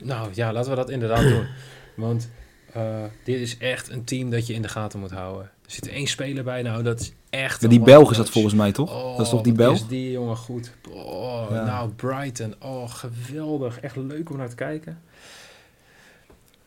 Nou 0.00 0.28
ja, 0.34 0.52
laten 0.52 0.70
we 0.70 0.76
dat 0.76 0.90
inderdaad 0.90 1.22
doen. 1.22 1.46
Want 1.94 2.30
eh, 2.72 3.04
dit 3.24 3.40
is 3.40 3.58
echt 3.58 3.90
een 3.90 4.04
team 4.04 4.30
dat 4.30 4.46
je 4.46 4.54
in 4.54 4.62
de 4.62 4.68
gaten 4.68 5.00
moet 5.00 5.10
houden. 5.10 5.42
Er 5.42 5.70
zit 5.70 5.88
één 5.88 6.06
speler 6.06 6.44
bij, 6.44 6.62
nou 6.62 6.82
dat 6.82 7.00
is 7.00 7.12
echt... 7.30 7.60
Ja, 7.62 7.68
die 7.68 7.80
Belg 7.80 8.10
is 8.10 8.16
dat 8.16 8.30
volgens 8.30 8.54
mij 8.54 8.72
toch? 8.72 8.94
Oh, 8.94 9.16
dat 9.16 9.26
is 9.26 9.32
toch 9.32 9.42
die 9.42 9.52
Belg? 9.52 9.74
is 9.74 9.86
die 9.86 10.10
jongen 10.10 10.36
goed. 10.36 10.72
Oh, 10.90 11.46
Ja. 11.50 11.64
Nou, 11.64 11.90
Brighton. 11.90 12.54
Oh, 12.60 12.88
geweldig. 12.90 13.80
Echt 13.80 13.96
leuk 13.96 14.30
om 14.30 14.36
naar 14.36 14.48
te 14.48 14.54
kijken. 14.54 15.00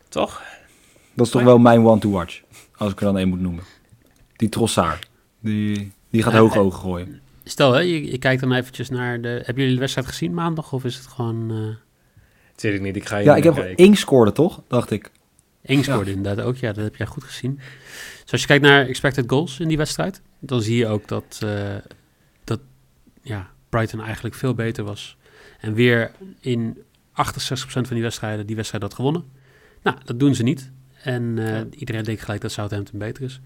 Toch? 0.10 0.42
Dat 1.14 1.26
is 1.26 1.32
toch 1.32 1.44
wel 1.44 1.58
mijn 1.58 1.86
one 1.86 2.00
to 2.00 2.10
watch, 2.10 2.42
als 2.76 2.92
ik 2.92 3.00
er 3.00 3.06
dan 3.06 3.18
één 3.18 3.30
moet 3.30 3.40
noemen. 3.40 3.64
Die 4.36 4.50
Trossard, 4.50 5.10
die, 5.40 5.92
die 6.10 6.24
gaat 6.24 6.34
Ja, 6.34 6.40
hoog 6.40 6.58
ogen 6.58 6.80
gooien. 6.80 7.22
Stel, 7.44 7.72
hè, 7.74 7.80
je, 7.80 8.12
je 8.12 8.18
kijkt 8.18 8.42
dan 8.42 8.54
eventjes 8.54 8.90
naar 8.90 9.22
de... 9.22 9.28
Hebben 9.28 9.56
jullie 9.56 9.74
de 9.74 9.80
wedstrijd 9.80 10.08
gezien 10.08 10.34
maandag? 10.34 10.74
Of 10.74 10.84
is 10.84 10.96
het 10.96 11.08
gewoon... 11.08 11.52
eh 11.52 11.85
Dat 12.56 12.62
weet 12.64 12.74
ik 12.74 12.82
niet. 12.82 12.96
Ik 12.96 13.06
ga 13.06 13.18
je 13.18 13.26
Ja, 13.26 13.36
ik 13.36 13.44
heb 13.44 13.54
kijken. 13.54 13.76
één 13.86 13.96
scoorde 13.96 14.32
toch, 14.32 14.62
dacht 14.68 14.92
ik. 14.92 15.12
één 15.62 15.84
scoorde 15.84 16.12
inderdaad 16.12 16.46
ook. 16.46 16.56
Ja, 16.58 16.72
dat 16.74 16.84
heb 16.84 16.96
jij 16.96 17.06
goed 17.08 17.24
gezien. 17.24 17.60
Dus 18.24 18.32
als 18.32 18.42
je 18.42 18.48
kijkt 18.48 18.64
naar 18.64 18.86
expected 18.88 19.24
goals 19.30 19.60
in 19.60 19.68
die 19.68 19.78
wedstrijd... 19.78 20.22
dan 20.40 20.62
zie 20.62 20.78
je 20.78 20.88
ook 20.88 21.08
dat, 21.08 21.40
eh, 21.44 21.76
dat 22.44 22.60
ja, 23.22 23.50
Brighton 23.70 24.02
eigenlijk 24.02 24.36
veel 24.36 24.54
beter 24.54 24.84
was. 24.84 25.18
En 25.60 25.74
weer 25.74 26.12
in 26.40 26.78
68% 27.12 27.14
van 27.66 27.84
die 27.90 28.02
wedstrijden 28.02 28.46
die 28.46 28.56
wedstrijd 28.56 28.84
had 28.84 28.94
gewonnen. 28.94 29.24
Nou, 29.84 29.98
dat 30.06 30.20
doen 30.20 30.36
ze 30.36 30.44
niet. 30.44 30.72
En 31.04 31.34
eh, 31.40 31.48
Ja. 31.50 31.66
iedereen 31.70 32.04
denkt 32.04 32.22
gelijk 32.24 32.42
dat 32.42 32.52
Southampton 32.52 33.00
beter 33.00 33.24
is. 33.24 33.40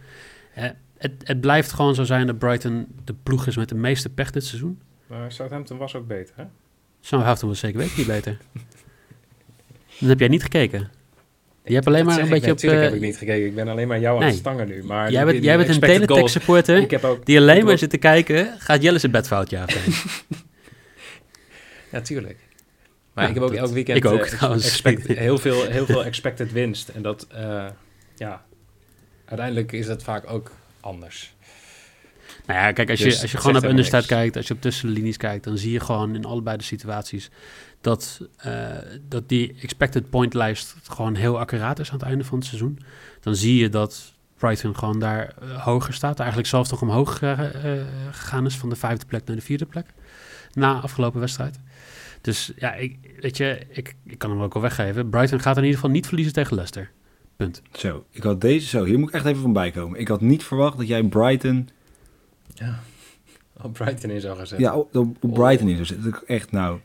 Eh, 0.54 0.70
het, 0.98 1.12
het 1.24 1.42
blijft 1.42 1.72
gewoon 1.72 1.96
zo 1.96 2.04
zijn 2.04 2.28
dat 2.28 2.38
Brighton 2.40 2.88
de 3.04 3.14
ploeg 3.24 3.48
is 3.48 3.56
met 3.58 3.70
de 3.70 3.76
meeste 3.76 4.10
pech 4.10 4.32
dit 4.32 4.46
seizoen. 4.46 4.82
Maar 5.08 5.32
Southampton 5.32 5.78
was 5.78 5.96
ook 5.96 6.08
beter, 6.08 6.34
hè? 6.38 6.44
Southampton 7.02 7.48
was 7.50 7.60
zeker 7.60 7.78
weten 7.80 7.98
niet 7.98 8.08
beter. 8.08 8.38
Dan 10.00 10.10
heb 10.10 10.20
jij 10.20 10.28
niet 10.28 10.42
gekeken. 10.42 10.90
Je 11.64 11.74
hebt 11.74 11.88
alleen 11.88 12.06
Dat 12.06 12.08
maar 12.14 12.20
een 12.20 12.26
ik 12.26 12.32
beetje 12.32 12.52
op... 12.52 12.56
Natuurlijk 12.56 12.82
eh, 12.82 12.88
heb 12.88 12.96
ik 12.98 13.06
niet 13.08 13.18
gekeken. 13.18 13.46
Ik 13.46 13.56
ben 13.56 13.68
alleen 13.68 13.88
maar 13.88 14.00
jou 14.00 14.14
aan 14.16 14.20
Nee. 14.22 14.30
het 14.30 14.40
stangen 14.40 14.68
nu. 14.68 14.84
Maar 14.84 15.12
jij 15.12 15.26
bent, 15.26 15.44
jij 15.44 15.58
bent 15.58 15.70
een 15.70 15.80
teletext 15.80 16.34
supporter 16.34 16.78
Ik 16.78 16.92
heb 16.92 17.04
ook... 17.04 17.26
die 17.26 17.38
alleen 17.38 17.66
maar 17.66 17.78
zit 17.78 17.90
te 17.90 17.98
kijken, 17.98 18.56
gaat 18.60 18.82
Jelle 18.82 19.00
zijn 19.00 19.12
bedfout 19.12 19.50
ja 19.50 19.64
of 19.64 19.76
nee? 19.88 19.96
Ja, 21.92 22.02
tuurlijk. 22.02 22.38
Maar 23.14 23.24
Ja, 23.24 23.30
ik 23.30 23.36
heb 23.36 23.44
ook 23.44 23.52
dat- 23.52 23.60
elk 23.60 23.72
weekend 23.74 23.98
ik 23.98 24.06
ook, 24.06 24.14
eh, 24.20 24.22
ex- 24.22 24.32
trouwens. 24.38 24.66
expect- 24.66 25.08
heel, 25.18 25.38
veel, 25.38 25.64
heel 25.66 25.86
veel 25.86 26.06
expected 26.06 26.52
winst. 26.52 26.90
En 26.90 27.02
dat, 27.02 27.28
eh, 27.32 27.66
ja, 28.16 28.46
uiteindelijk 29.26 29.72
is 29.72 29.86
dat 29.86 30.04
vaak 30.04 30.30
ook 30.32 30.52
anders. 30.80 31.34
Nou 32.46 32.60
ja, 32.60 32.72
kijk, 32.72 32.90
als 32.90 33.00
je, 33.00 33.06
Dus 33.06 33.22
als 33.22 33.32
je 33.32 33.38
gewoon 33.38 33.56
op 33.56 33.72
niks. 33.72 34.06
kijkt, 34.06 34.36
als 34.36 34.48
je 34.48 34.54
op 34.54 34.62
tussenlinies 34.62 35.18
kijkt, 35.18 35.44
dan 35.44 35.58
zie 35.58 35.72
je 35.72 35.80
gewoon 35.80 36.16
in 36.16 36.26
allebei 36.26 36.58
de 36.58 36.64
situaties 36.64 37.30
dat, 37.82 38.22
eh, 38.38 38.68
dat 39.08 39.30
die 39.30 39.56
expected 39.62 40.10
point 40.10 40.34
lijst 40.34 40.76
gewoon 40.84 41.16
heel 41.16 41.40
accuraat 41.40 41.80
is 41.80 41.92
aan 41.92 41.98
het 41.98 42.08
einde 42.08 42.24
van 42.24 42.38
het 42.38 42.48
seizoen. 42.48 42.80
Dan 43.22 43.36
zie 43.36 43.56
je 43.56 43.70
dat 43.70 44.14
Brighton 44.38 44.76
gewoon 44.78 45.00
daar 45.00 45.34
eh, 45.42 45.64
hoger 45.64 45.94
staat. 45.94 46.20
Eigenlijk 46.20 46.50
zelfs 46.50 46.70
nog 46.70 46.82
omhoog 46.82 47.22
eh, 47.22 47.40
gegaan 48.12 48.46
is 48.46 48.56
van 48.58 48.70
de 48.70 48.76
vijfde 48.76 49.06
plek 49.06 49.26
naar 49.26 49.36
de 49.36 49.42
vierde 49.42 49.66
plek. 49.66 49.86
Na 50.54 50.80
afgelopen 50.80 51.20
wedstrijd. 51.20 51.60
Dus 52.22 52.52
ja, 52.56 52.74
ik, 52.74 52.98
weet 53.20 53.38
je, 53.38 53.66
ik, 53.70 53.96
ik 54.04 54.18
kan 54.18 54.30
hem 54.30 54.42
ook 54.42 54.56
al 54.56 54.62
weggeven. 54.62 55.10
Brighton 55.10 55.40
gaat 55.40 55.58
in 55.58 55.64
ieder 55.64 55.80
geval 55.80 55.94
niet 55.94 56.08
verliezen 56.08 56.34
tegen 56.34 56.56
Leicester. 56.56 56.92
Punt. 57.36 57.62
Zo, 57.72 58.06
ik 58.12 58.24
had 58.24 58.42
deze 58.42 58.68
zo. 58.68 58.84
Hier 58.84 59.00
moet 59.00 59.10
ik 59.10 59.16
echt 59.16 59.26
even 59.26 59.42
van 59.42 59.54
bijkomen. 59.54 60.00
Ik 60.00 60.08
had 60.08 60.22
niet 60.22 60.44
verwacht 60.44 60.78
dat 60.78 60.88
jij 60.88 61.04
Brighton, 61.04 61.70
Ja. 62.54 62.80
Oh, 63.62 63.72
Brighton 63.72 64.10
in 64.10 64.22
zou 64.22 64.38
gaan 64.38 64.48
zetten. 64.48 64.68
ja, 64.68 64.76
op, 64.76 64.96
op 64.96 65.16
op 65.20 65.34
Brighton 65.34 65.68
in 65.68 65.74
zou 65.76 65.86
zitten. 65.86 66.12
Dat 66.12 66.22
ik 66.22 66.28
Echt 66.28 66.52
nou, 66.52 66.80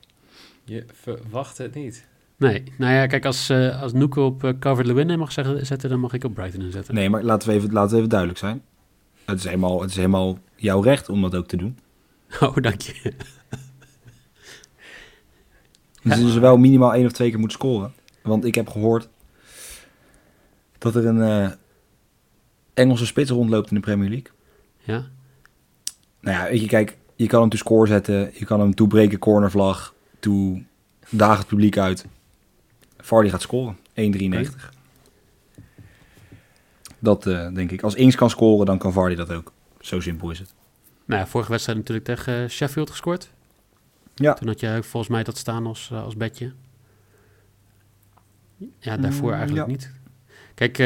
Je 0.64 0.84
verwacht 0.92 1.58
het 1.58 1.74
niet. 1.74 2.06
Nee, 2.36 2.62
nou 2.78 2.92
ja, 2.92 3.06
kijk, 3.06 3.24
als, 3.24 3.48
eh 3.48 3.82
als 3.82 3.92
Noeke 3.92 4.20
op 4.20 4.44
uh, 4.44 4.50
Covered 4.60 4.86
Lewin 4.86 5.10
in 5.10 5.18
mag 5.18 5.32
zeggen, 5.32 5.66
zetten, 5.66 5.90
dan 5.90 6.00
mag 6.00 6.12
ik 6.12 6.24
op 6.24 6.34
Brighton 6.34 6.60
inzetten. 6.60 6.94
nee, 6.94 7.10
maar 7.10 7.22
laten 7.22 7.48
we 7.48 7.54
even, 7.54 7.72
laten 7.72 7.90
we 7.90 7.96
even 7.96 8.08
duidelijk 8.08 8.38
zijn. 8.38 8.62
Het 9.24 9.38
is 9.38 9.44
helemaal, 9.44 9.80
het 9.80 9.90
is 9.90 9.96
helemaal 9.96 10.38
jouw 10.56 10.80
recht 10.80 11.08
om 11.08 11.22
dat 11.22 11.34
ook 11.34 11.46
te 11.46 11.56
doen. 11.56 11.78
Oh, 12.40 12.56
dank 12.56 12.80
je. 12.80 13.12
Dus 16.02 16.16
je 16.16 16.24
dus 16.24 16.36
wel 16.36 16.56
minimaal 16.56 16.94
één 16.94 17.06
of 17.06 17.12
twee 17.12 17.30
keer 17.30 17.38
moet 17.38 17.52
scoren. 17.52 17.92
Want 18.22 18.44
ik 18.44 18.54
heb 18.54 18.68
gehoord 18.68 19.08
dat 20.78 20.94
er 20.94 21.06
een 21.06 21.22
eh, 21.22 21.50
Engelse 22.74 23.06
spits 23.06 23.30
rondloopt 23.30 23.68
in 23.68 23.74
de 23.74 23.80
Premier 23.82 24.08
League. 24.08 24.30
Ja, 24.78 25.06
Nou 26.20 26.36
ja, 26.36 26.50
weet 26.50 26.60
je, 26.60 26.66
kijk, 26.66 26.96
je 27.16 27.26
kan 27.26 27.40
hem 27.40 27.48
to 27.48 27.56
score 27.56 27.86
zetten. 27.86 28.30
Je 28.32 28.44
kan 28.44 28.60
hem 28.60 28.74
toebreken, 28.74 29.18
cornervlag. 29.18 29.93
Toe 30.24 30.62
het 31.16 31.46
publiek 31.46 31.78
uit. 31.78 32.06
Vardy 32.96 33.28
gaat 33.28 33.42
scoren. 33.42 33.76
1,93. 33.94 34.70
Dat 36.98 37.26
eh, 37.26 37.54
denk 37.54 37.70
ik. 37.70 37.82
Als 37.82 37.94
Ings 37.94 38.16
kan 38.16 38.30
scoren, 38.30 38.66
dan 38.66 38.78
kan 38.78 38.92
Vardy 38.92 39.14
dat 39.14 39.32
ook. 39.32 39.52
Zo 39.80 40.00
simpel 40.00 40.30
is 40.30 40.38
het. 40.38 40.54
nou 41.04 41.20
ja, 41.20 41.26
vorige 41.26 41.50
wedstrijd 41.50 41.78
natuurlijk 41.78 42.06
tegen 42.06 42.42
eh, 42.42 42.48
Sheffield 42.48 42.90
gescoord. 42.90 43.30
Ja. 44.14 44.34
Toen 44.34 44.48
had 44.48 44.60
je 44.60 44.78
volgens 44.82 45.12
mij 45.12 45.22
dat 45.22 45.36
staan 45.36 45.66
als, 45.66 45.90
eh, 45.92 46.02
als 46.02 46.16
bedje. 46.16 46.52
Ja, 48.78 48.96
daarvoor 48.96 49.30
Mm, 49.30 49.36
eigenlijk 49.38 49.66
ja. 49.66 49.72
niet. 49.72 49.92
Kijk, 50.54 50.76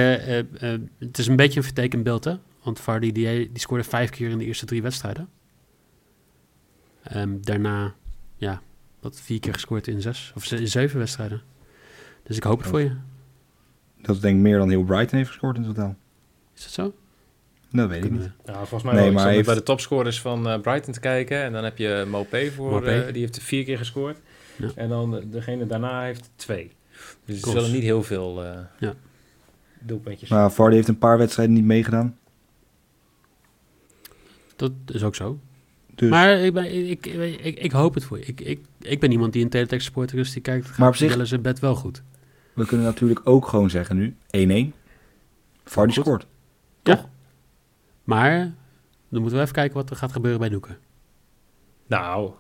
het 0.99 1.19
is 1.19 1.27
een 1.27 1.37
beetje 1.37 1.59
een 1.59 1.65
vertekend 1.65 2.03
beeld, 2.03 2.25
hè? 2.25 2.35
Want 2.63 2.81
Vardy 2.81 3.13
die, 3.13 3.53
die 3.53 3.61
scoorde 3.61 3.85
vijf 3.85 4.11
keer 4.11 4.31
in 4.31 4.39
de 4.39 4.45
eerste 4.45 4.67
drie 4.67 4.83
wedstrijden. 4.83 5.29
Ehm, 7.03 7.41
daarna, 7.41 7.95
ja, 8.37 8.63
wat 9.01 9.21
vier 9.21 9.41
keer 9.41 9.53
gescoord 9.53 9.87
in 9.87 10.01
zes 10.03 10.33
of 10.37 10.45
ze- 10.45 10.57
in 10.61 10.69
zeven 10.69 10.99
wedstrijden. 10.99 11.43
Dus 12.23 12.37
ik 12.37 12.43
hoop 12.43 12.59
het 12.59 12.69
voor 12.69 12.81
je. 12.81 12.93
Dat 14.03 14.15
is 14.17 14.21
denk 14.23 14.37
ik 14.37 14.43
meer 14.43 14.59
dan 14.59 14.69
heel 14.71 14.83
Brighton 14.85 15.17
heeft 15.19 15.31
gescoord 15.31 15.57
in 15.57 15.65
totaal. 15.65 15.97
Is 16.55 16.63
dat 16.63 16.73
zo? 16.73 16.95
Dat 17.73 17.89
weet 17.89 18.05
ik 18.05 18.11
niet. 18.11 18.23
we- 18.23 18.31
Ja, 18.53 18.53
volgens 18.55 18.83
mij 18.83 18.93
Nee, 18.95 19.03
wel. 19.05 19.13
Maar 19.13 19.29
heeft- 19.33 19.47
bij 19.47 19.55
de 19.55 19.63
topscorers 19.63 20.21
van 20.21 20.49
eh, 20.49 20.61
Brighton 20.61 20.93
te 20.93 21.01
kijken. 21.01 21.43
En 21.43 21.53
dan 21.53 21.65
heb 21.65 21.79
je 21.79 22.05
Mopé 22.09 22.51
voor, 22.51 22.71
Mopé. 22.71 23.01
eh, 23.03 23.13
die 23.13 23.23
heeft 23.23 23.43
vier 23.43 23.65
keer 23.65 23.79
gescoord. 23.79 24.19
Ja. 24.57 24.69
En 24.75 24.89
dan 24.89 25.11
de- 25.11 25.29
degene 25.29 25.67
daarna 25.67 26.03
heeft 26.03 26.31
twee. 26.37 26.71
Dus 27.25 27.43
er 27.43 27.51
zullen 27.51 27.73
niet 27.73 27.83
heel 27.83 28.03
veel 28.03 28.45
eh 28.45 28.59
Ja. 28.79 28.95
doelpuntjes 29.81 30.29
Maar 30.31 30.53
Vardy 30.53 30.75
heeft 30.75 30.89
een 30.89 30.99
paar 30.99 31.19
wedstrijden 31.19 31.55
niet 31.55 31.65
meegedaan. 31.65 32.19
Dat 34.57 34.73
is 34.87 35.03
ook 35.03 35.15
zo. 35.15 35.39
Dus, 35.99 36.11
Maar 36.11 36.39
ik, 36.39 36.53
ben, 36.53 36.89
ik, 36.91 37.07
ik, 37.07 37.41
ik, 37.41 37.59
ik 37.59 37.73
hoop 37.73 37.95
het 37.95 38.05
voor 38.05 38.19
je. 38.19 38.25
Ik, 38.25 38.41
ik, 38.41 38.61
ik 38.81 39.01
ben 39.01 39.11
iemand 39.13 39.33
die 39.33 39.43
een 39.45 39.49
teletext 39.51 39.85
supporter 39.87 40.19
is, 40.19 40.33
die 40.33 40.43
kijkt 40.43 40.79
Maar 40.79 40.89
op 40.89 40.97
zich- 40.97 41.27
zijn 41.27 41.43
bed 41.43 41.59
wel 41.59 41.75
goed. 41.75 42.03
we 42.53 42.67
kunnen 42.67 42.87
natuurlijk 42.87 43.21
ook 43.25 43.49
gewoon 43.49 43.71
zeggen 43.71 43.97
nu 43.97 44.17
1-1. 44.73 44.75
Vardy 45.65 45.93
scoort. 45.93 46.27
Maar 48.05 48.39
dan 49.09 49.21
moeten 49.21 49.39
we 49.39 49.41
even 49.43 49.55
kijken 49.55 49.77
wat 49.77 49.91
er 49.91 49.97
gaat 49.97 50.13
gebeuren 50.13 50.41
bij 50.41 50.49
Doeken. 50.49 50.79
Nou, 51.87 52.33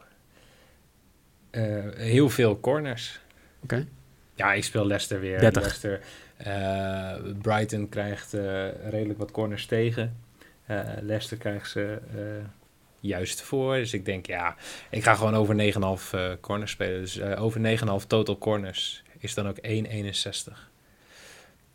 eh, 1.50 1.62
heel 1.96 2.28
veel 2.30 2.60
corners. 2.60 3.20
Oké. 3.62 3.86
Ja, 4.34 4.52
ik 4.52 4.64
speel 4.64 4.86
Leicester 4.86 5.20
weer. 5.20 5.38
30. 5.38 5.62
Leicester, 5.62 6.00
eh, 6.36 7.32
Brighton 7.42 7.88
krijgt 7.88 8.34
eh, 8.34 8.68
redelijk 8.90 9.18
wat 9.18 9.30
corners 9.30 9.66
tegen. 9.66 10.16
Eh, 10.66 10.80
Leicester 11.00 11.36
krijgt 11.36 11.70
ze 11.70 11.98
eh, 12.14 12.20
juist 13.00 13.42
voor. 13.42 13.74
Dus 13.74 13.92
ik 13.92 14.04
denk, 14.04 14.26
ja, 14.26 14.56
ik 14.90 15.02
ga 15.02 15.14
gewoon 15.14 15.34
over 15.34 15.72
9,5 15.72 16.10
eh 16.10 16.30
corners 16.40 16.70
spelen. 16.70 17.00
Dus 17.00 17.18
eh, 17.18 17.42
over 17.42 17.78
9,5 18.00 18.06
total 18.06 18.38
corners 18.38 19.02
is 19.18 19.34
dan 19.34 19.48
ook 19.48 19.58
1,61. 19.66 20.52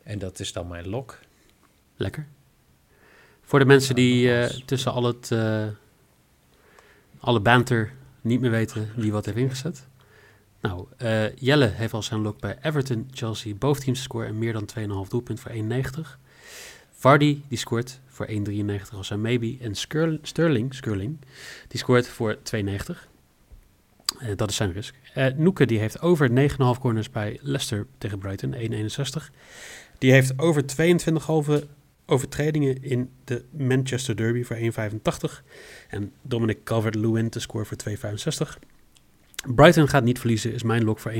En 0.02 0.18
dat 0.18 0.40
is 0.40 0.52
dan 0.52 0.68
mijn 0.68 0.88
lok. 0.88 1.18
Lekker. 1.96 2.26
Voor 3.42 3.58
de 3.58 3.64
mensen 3.64 3.94
die 3.94 4.38
eh, 4.38 4.50
tussen 4.64 4.92
al 4.92 5.04
het, 5.04 5.32
alle 7.18 7.40
banter 7.40 7.92
niet 8.20 8.40
meer 8.40 8.50
weten 8.50 8.90
wie 8.96 9.12
wat 9.12 9.24
heeft 9.24 9.36
ingezet. 9.36 9.86
Nou, 10.60 10.86
Jelle 11.34 11.66
heeft 11.66 11.92
al 11.92 12.02
zijn 12.02 12.20
lok 12.20 12.40
bij 12.40 12.58
Everton, 12.62 13.08
Chelsea, 13.12 13.54
boventeams 13.54 14.02
score 14.02 14.26
en 14.26 14.38
meer 14.38 14.52
dan 14.52 14.68
2,5 14.78 15.08
doelpunt 15.08 15.40
voor 15.40 15.50
1,90. 15.50 16.23
Vardy, 17.04 17.42
die 17.48 17.58
scoort 17.58 18.00
voor 18.06 18.28
1,93 18.28 18.96
als 18.96 19.10
maybe. 19.10 19.56
En 19.60 19.74
Sterling, 20.22 20.74
Skirling, 20.74 21.18
die 21.68 21.78
scoort 21.78 22.08
voor 22.08 22.38
2,90. 22.42 23.08
Eh, 24.18 24.36
dat 24.36 24.50
is 24.50 24.56
zijn 24.56 24.72
risk. 24.72 24.94
Eh 25.14 25.26
Noeke, 25.36 25.66
die 25.66 25.78
heeft 25.78 26.00
over 26.00 26.30
9,5 26.30 26.80
corners 26.80 27.10
bij 27.10 27.38
Leicester 27.42 27.86
tegen 27.98 28.18
Brighton, 28.18 28.54
1,61. 28.54 29.30
Die 29.98 30.12
heeft 30.12 30.38
over 30.38 30.64
22,5 30.66 31.66
overtredingen 32.06 32.82
in 32.82 33.10
de 33.24 33.44
Manchester 33.50 34.16
Derby 34.16 34.42
voor 34.42 34.56
1,85. 34.56 35.42
En 35.88 36.12
Dominic 36.22 36.64
Calvert-Lewin 36.64 37.30
te 37.30 37.40
scoren 37.40 37.66
voor 37.66 37.76
2,65. 37.76 38.58
Brighton 39.46 39.88
gaat 39.88 40.04
niet 40.04 40.18
verliezen, 40.18 40.52
is 40.52 40.62
mijn 40.62 40.84
lok 40.84 40.98
voor 40.98 41.12
1,79. 41.12 41.18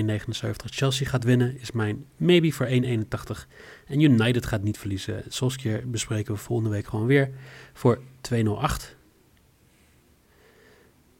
Chelsea 0.65 1.09
gaat 1.09 1.25
winnen, 1.25 1.61
is 1.61 1.73
mijn 1.73 2.05
maybe 2.17 2.53
voor 2.53 2.67
1,81. 2.67 3.47
En 3.87 4.01
United 4.01 4.47
gaat 4.47 4.63
niet 4.63 4.79
verliezen. 4.79 5.23
Solskjaer 5.29 5.91
bespreken 5.91 6.35
we 6.35 6.41
volgende 6.41 6.71
week 6.71 6.87
gewoon 6.87 7.07
weer 7.07 7.31
voor 7.73 8.01
2,08. 8.21 8.97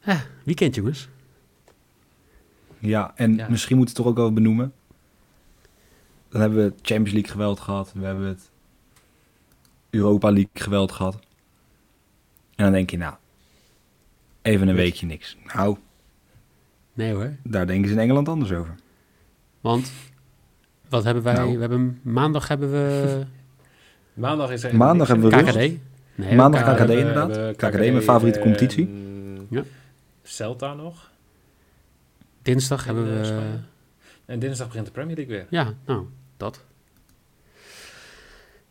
Ah, 0.03 0.21
weekend 0.43 0.75
jongens. 0.75 1.07
Ja, 2.79 3.11
en 3.15 3.35
Ja. 3.35 3.49
misschien 3.49 3.77
moeten 3.77 3.95
we 3.95 4.01
het 4.01 4.13
toch 4.15 4.23
ook 4.23 4.27
wel 4.27 4.33
benoemen. 4.33 4.73
Dan 6.29 6.41
hebben 6.41 6.65
we 6.65 6.73
Champions 6.81 7.11
League 7.11 7.31
geweld 7.31 7.59
gehad. 7.59 7.91
We 7.93 8.05
hebben 8.05 8.27
het 8.27 8.49
Europa 9.89 10.27
League 10.31 10.49
geweld 10.53 10.91
gehad. 10.91 11.15
En 12.55 12.63
dan 12.63 12.71
denk 12.71 12.89
je, 12.89 12.97
nou, 12.97 13.15
even 14.41 14.67
een 14.67 14.75
weekje 14.75 15.05
niks. 15.05 15.37
Nou, 15.53 15.77
Nee 16.95 17.13
hoor, 17.13 17.31
daar 17.43 17.67
denken 17.67 17.87
ze 17.87 17.93
in 17.93 18.01
Engeland 18.01 18.29
anders 18.29 18.51
over. 18.51 18.75
want 19.61 19.91
wat 20.89 21.03
hebben 21.03 21.23
wij? 21.23 21.33
Nou. 21.33 21.53
We 21.53 21.59
hebben 21.59 21.99
maandag 22.01 22.47
hebben 22.47 22.71
we 22.71 23.23
Maandag 24.13 24.51
is 24.51 24.63
er 24.63 24.75
Maandag 24.75 25.07
hebben 25.07 25.29
we? 25.29 25.37
KKD. 25.37 25.55
rust. 25.55 25.75
Nee, 26.15 26.35
Maandag 26.35 26.75
KKD. 26.75 26.89
Inderdaad. 26.89 27.55
KKD, 27.55 27.77
mijn 27.77 28.01
favoriete 28.01 28.39
en 28.39 28.45
competitie. 28.45 28.89
Ja. 29.49 29.63
Celta 30.23 30.73
nog. 30.73 31.11
Dinsdag 32.41 32.85
hebben 32.85 33.11
eh, 33.11 33.19
we... 33.19 33.25
Spanje. 33.25 33.59
En 34.25 34.39
dinsdag 34.39 34.67
begint 34.67 34.85
de 34.85 34.91
Premier 34.91 35.15
League 35.15 35.35
weer. 35.35 35.45
Ja, 35.49 35.73
nou, 35.85 36.05
dat. 36.37 36.63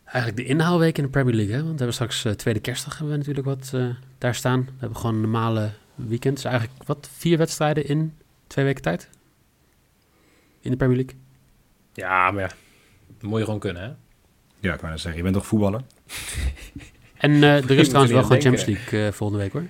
Eigenlijk 0.05 0.37
de 0.37 0.55
inhaalweek 0.55 0.99
in 0.99 1.05
de 1.05 1.11
Premier 1.11 1.35
League, 1.35 1.55
hè? 1.55 1.59
Want 1.59 1.71
we 1.73 1.77
hebben 1.77 1.95
straks 1.95 2.25
eh, 2.25 2.33
tweede 2.33 2.61
kerstdag 2.61 2.93
hebben 2.99 3.11
we 3.11 3.19
natuurlijk 3.19 3.47
wat 3.47 3.71
eh, 3.75 3.89
daar 4.19 4.35
staan. 4.35 4.65
We 4.65 4.73
hebben 4.79 4.99
gewoon 4.99 5.15
een 5.15 5.21
normale 5.21 5.71
weekend. 5.95 6.35
Dus 6.37 6.45
eigenlijk 6.45 6.83
wat, 6.85 7.09
vier 7.17 7.39
wedstrijden 7.39 7.87
in 7.89 8.15
twee 8.47 8.65
weken 8.65 8.83
tijd? 8.83 9.09
In 10.61 10.71
de 10.71 10.77
Premier 10.77 10.97
League? 10.97 11.17
Ja, 11.93 12.31
maar 12.31 12.43
ja, 12.43 12.49
dat 13.19 13.31
moet 13.31 13.39
je 13.39 13.45
gewoon 13.45 13.61
kunnen, 13.61 13.83
hè? 13.83 13.89
Ja, 14.61 14.75
ik 14.75 14.81
wou 14.81 14.93
net 14.93 15.01
zeggen, 15.01 15.17
je 15.17 15.23
bent 15.23 15.35
toch 15.35 15.47
voetballer? 15.47 15.81
En 17.15 17.31
eh, 17.43 17.57
er 17.71 17.71
is 17.71 17.87
trouwens 17.89 18.13
wel 18.15 18.23
gewoon. 18.23 18.41
Champions 18.41 18.65
League 18.69 19.07
eh, 19.07 19.13
volgende 19.13 19.43
week, 19.43 19.53
hoor. 19.53 19.67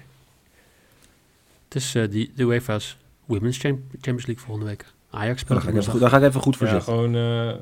Het 1.65 1.75
is 1.75 1.95
eh, 1.95 2.11
die, 2.11 2.33
de 2.35 2.43
UEFA's 2.43 2.97
Women's 3.25 3.59
Cham- 3.59 3.85
Champions 3.91 4.27
League 4.27 4.45
volgende 4.45 4.69
week. 4.71 4.85
Ajax 5.11 5.45
Dan 5.45 5.61
speelt 5.61 5.87
goed- 5.89 6.01
daar 6.01 6.11
ga 6.11 6.17
ik 6.17 6.23
even 6.23 6.41
goed 6.41 6.57
voor 6.57 6.67
Ja, 6.67 6.73
zitten. 6.73 6.93
gewoon... 6.93 7.15
eh, 7.15 7.55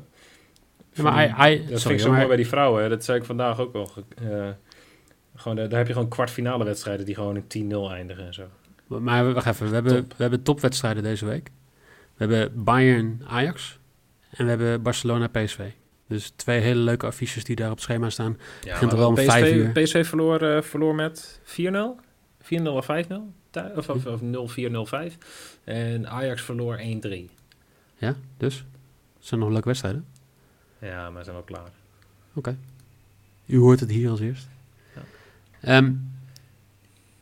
Ja, 0.93 1.03
maar 1.03 1.49
I, 1.49 1.53
I, 1.53 1.57
dat 1.57 1.67
vind 1.67 1.79
sorry, 1.79 1.95
ik 1.95 2.01
zo 2.01 2.07
maar- 2.07 2.15
mooi 2.15 2.27
bij 2.27 2.37
die 2.37 2.47
vrouwen. 2.47 2.83
hè. 2.83 2.89
Dat 2.89 3.03
zei 3.03 3.17
ik 3.19 3.25
vandaag 3.25 3.59
ook 3.59 3.73
wel. 3.73 3.91
eh, 4.15 4.49
gewoon, 5.43 5.57
daar 5.69 5.77
heb 5.77 5.87
je 5.87 5.93
gewoon 5.93 6.07
kwartfinale 6.09 6.63
wedstrijden 6.63 7.05
die 7.05 7.15
gewoon 7.15 7.43
in 7.49 7.71
10-0 7.71 7.91
eindigen 7.91 8.25
en 8.25 8.33
zo. 8.33 8.43
Maar 8.87 9.33
wacht 9.33 9.47
even, 9.47 9.67
we 9.67 9.73
hebben, 9.73 9.93
Top. 9.95 10.09
we 10.17 10.21
hebben 10.21 10.43
topwedstrijden 10.43 11.03
deze 11.03 11.25
week. 11.25 11.49
We 12.15 12.25
hebben 12.25 12.63
Bayern-Ajax 12.63 13.79
en 14.29 14.43
we 14.43 14.49
hebben 14.49 14.81
Barcelona-PSV. 14.81 15.69
Dus 16.07 16.29
twee 16.35 16.59
hele 16.59 16.79
leuke 16.79 17.05
affiches 17.05 17.43
die 17.43 17.55
daar 17.55 17.69
op 17.69 17.73
het 17.75 17.83
schema 17.83 18.09
staan. 18.09 18.37
Ja, 18.63 18.71
Begint 18.71 18.91
er 18.91 18.97
wel 18.97 19.07
om 19.07 19.13
PSV, 19.15 19.25
vijf 19.25 19.51
uur. 19.53 19.69
PSV 19.71 20.07
verloor, 20.07 20.41
eh, 20.41 20.61
verloor 20.61 20.95
met 20.95 21.39
4-0. 21.43 21.99
4-0 22.41 22.75
of 22.75 22.85
5-0. 22.85 23.33
thu- 23.49 23.71
Of, 23.75 23.89
of, 23.89 24.05
of 24.05 24.21
0-4, 24.21 24.69
0-5. 24.69 25.17
En 25.63 26.07
Ajax 26.09 26.41
verloor 26.41 26.77
1-3. 26.77 27.29
Ja, 27.97 28.15
dus. 28.37 28.55
Het 29.17 29.27
zijn 29.27 29.39
nog 29.39 29.49
leuke 29.49 29.67
wedstrijden. 29.67 30.05
Ja, 30.79 31.09
maar 31.09 31.23
zijn 31.23 31.35
wel 31.35 31.45
klaar. 31.45 31.69
U 33.45 33.57
hoort 33.57 33.79
het 33.79 33.89
hier 33.89 34.09
als 34.09 34.19
eerst. 34.19 34.47
Ja. 35.63 35.69
Ehm, 35.69 35.91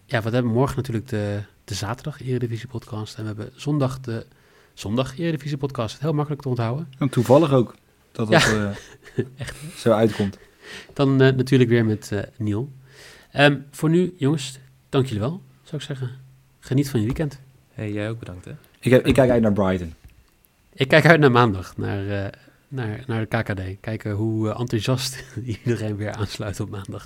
ja, 0.05 0.21
wat 0.21 0.33
hebben 0.33 0.51
we 0.51 0.57
morgen 0.57 0.75
natuurlijk 0.75 1.07
de, 1.07 1.41
de 1.63 1.73
zaterdag 1.73 2.21
Eredivisie 2.21 2.67
podcast. 2.67 3.15
En 3.15 3.21
we 3.21 3.27
hebben 3.27 3.51
zondag 3.55 3.99
de 3.99 4.25
zondag 4.73 5.17
Eredivisie 5.19 5.57
podcast. 5.57 5.99
Heel 5.99 6.13
makkelijk 6.13 6.41
te 6.41 6.49
onthouden. 6.49 6.87
En 6.97 7.09
toevallig 7.09 7.51
ook 7.51 7.75
dat 8.11 8.31
dat 8.31 8.43
eh, 8.43 8.69
zo 9.83 9.91
uitkomt. 9.91 10.37
Dan 10.93 11.21
eh, 11.21 11.35
natuurlijk 11.35 11.69
weer 11.69 11.85
met 11.85 12.11
eh 12.11 12.19
Niel. 12.37 12.71
Ehm, 13.31 13.57
voor 13.71 13.89
nu, 13.89 14.13
jongens, 14.17 14.59
dank 14.89 15.05
jullie 15.05 15.19
wel, 15.19 15.41
zou 15.63 15.81
ik 15.81 15.87
zeggen. 15.87 16.09
Geniet 16.59 16.89
van 16.89 16.99
je 16.99 17.05
weekend. 17.05 17.39
Hey, 17.73 17.91
jij 17.91 18.09
ook 18.09 18.19
bedankt, 18.19 18.45
hè? 18.45 18.51
Ik, 18.79 18.91
heb, 18.91 19.05
ik 19.05 19.13
kijk 19.13 19.29
uit 19.29 19.41
naar 19.41 19.53
Brighton. 19.53 19.93
Ik 20.73 20.87
kijk 20.87 21.05
uit 21.05 21.19
naar 21.19 21.31
maandag, 21.31 21.77
naar, 21.77 22.31
naar, 22.67 23.03
naar 23.07 23.27
de 23.27 23.37
KKD. 23.37 23.79
Kijken 23.79 24.11
hoe 24.11 24.53
enthousiast 24.53 25.23
iedereen 25.63 25.95
weer 25.95 26.11
aansluit 26.11 26.59
op 26.59 26.69
maandag. 26.69 27.05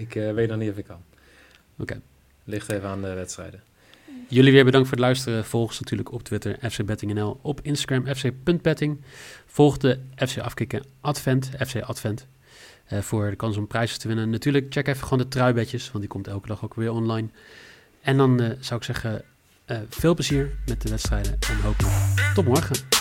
Ik 0.00 0.14
eh, 0.14 0.32
weet 0.32 0.48
nog 0.48 0.58
niet 0.58 0.70
of 0.70 0.76
ik 0.76 0.84
kan. 0.84 1.02
Oké. 1.78 2.00
Ligt 2.44 2.70
even 2.72 2.88
aan 2.88 3.02
de 3.02 3.12
wedstrijden. 3.14 3.62
Jullie 4.28 4.52
weer 4.52 4.64
bedankt 4.64 4.88
voor 4.88 4.96
het 4.96 5.06
luisteren. 5.06 5.44
Volg 5.44 5.68
ons 5.68 5.80
natuurlijk 5.80 6.12
op 6.12 6.22
Twitter, 6.22 6.70
FCBettingNL. 6.70 7.38
Op 7.42 7.60
Instagram, 7.62 8.14
fc.betting. 8.14 9.00
Volg 9.46 9.76
de 9.76 9.98
FC 10.16 10.38
Afkikken 10.38 10.82
Advent, 11.00 11.50
FC 11.66 11.80
Advent. 11.80 12.26
eh, 12.84 12.98
voor 12.98 13.30
de 13.30 13.36
kans 13.36 13.56
om 13.56 13.66
prijzen 13.66 13.98
te 13.98 14.08
winnen. 14.08 14.30
Natuurlijk, 14.30 14.66
check 14.70 14.88
even 14.88 15.02
gewoon 15.02 15.18
de 15.18 15.28
truibedjes, 15.28 15.86
want 15.86 15.98
die 15.98 16.08
komt 16.08 16.26
elke 16.26 16.46
dag 16.46 16.64
ook 16.64 16.74
weer 16.74 16.92
online. 16.92 17.28
En 18.00 18.16
dan 18.16 18.40
eh, 18.40 18.50
zou 18.60 18.80
ik 18.80 18.86
zeggen, 18.86 19.22
veel 19.88 20.14
plezier 20.14 20.50
met 20.66 20.82
de 20.82 20.88
wedstrijden 20.88 21.32
en 21.32 21.60
hopelijk 21.60 21.94
tot 22.34 22.44
morgen. 22.44 22.99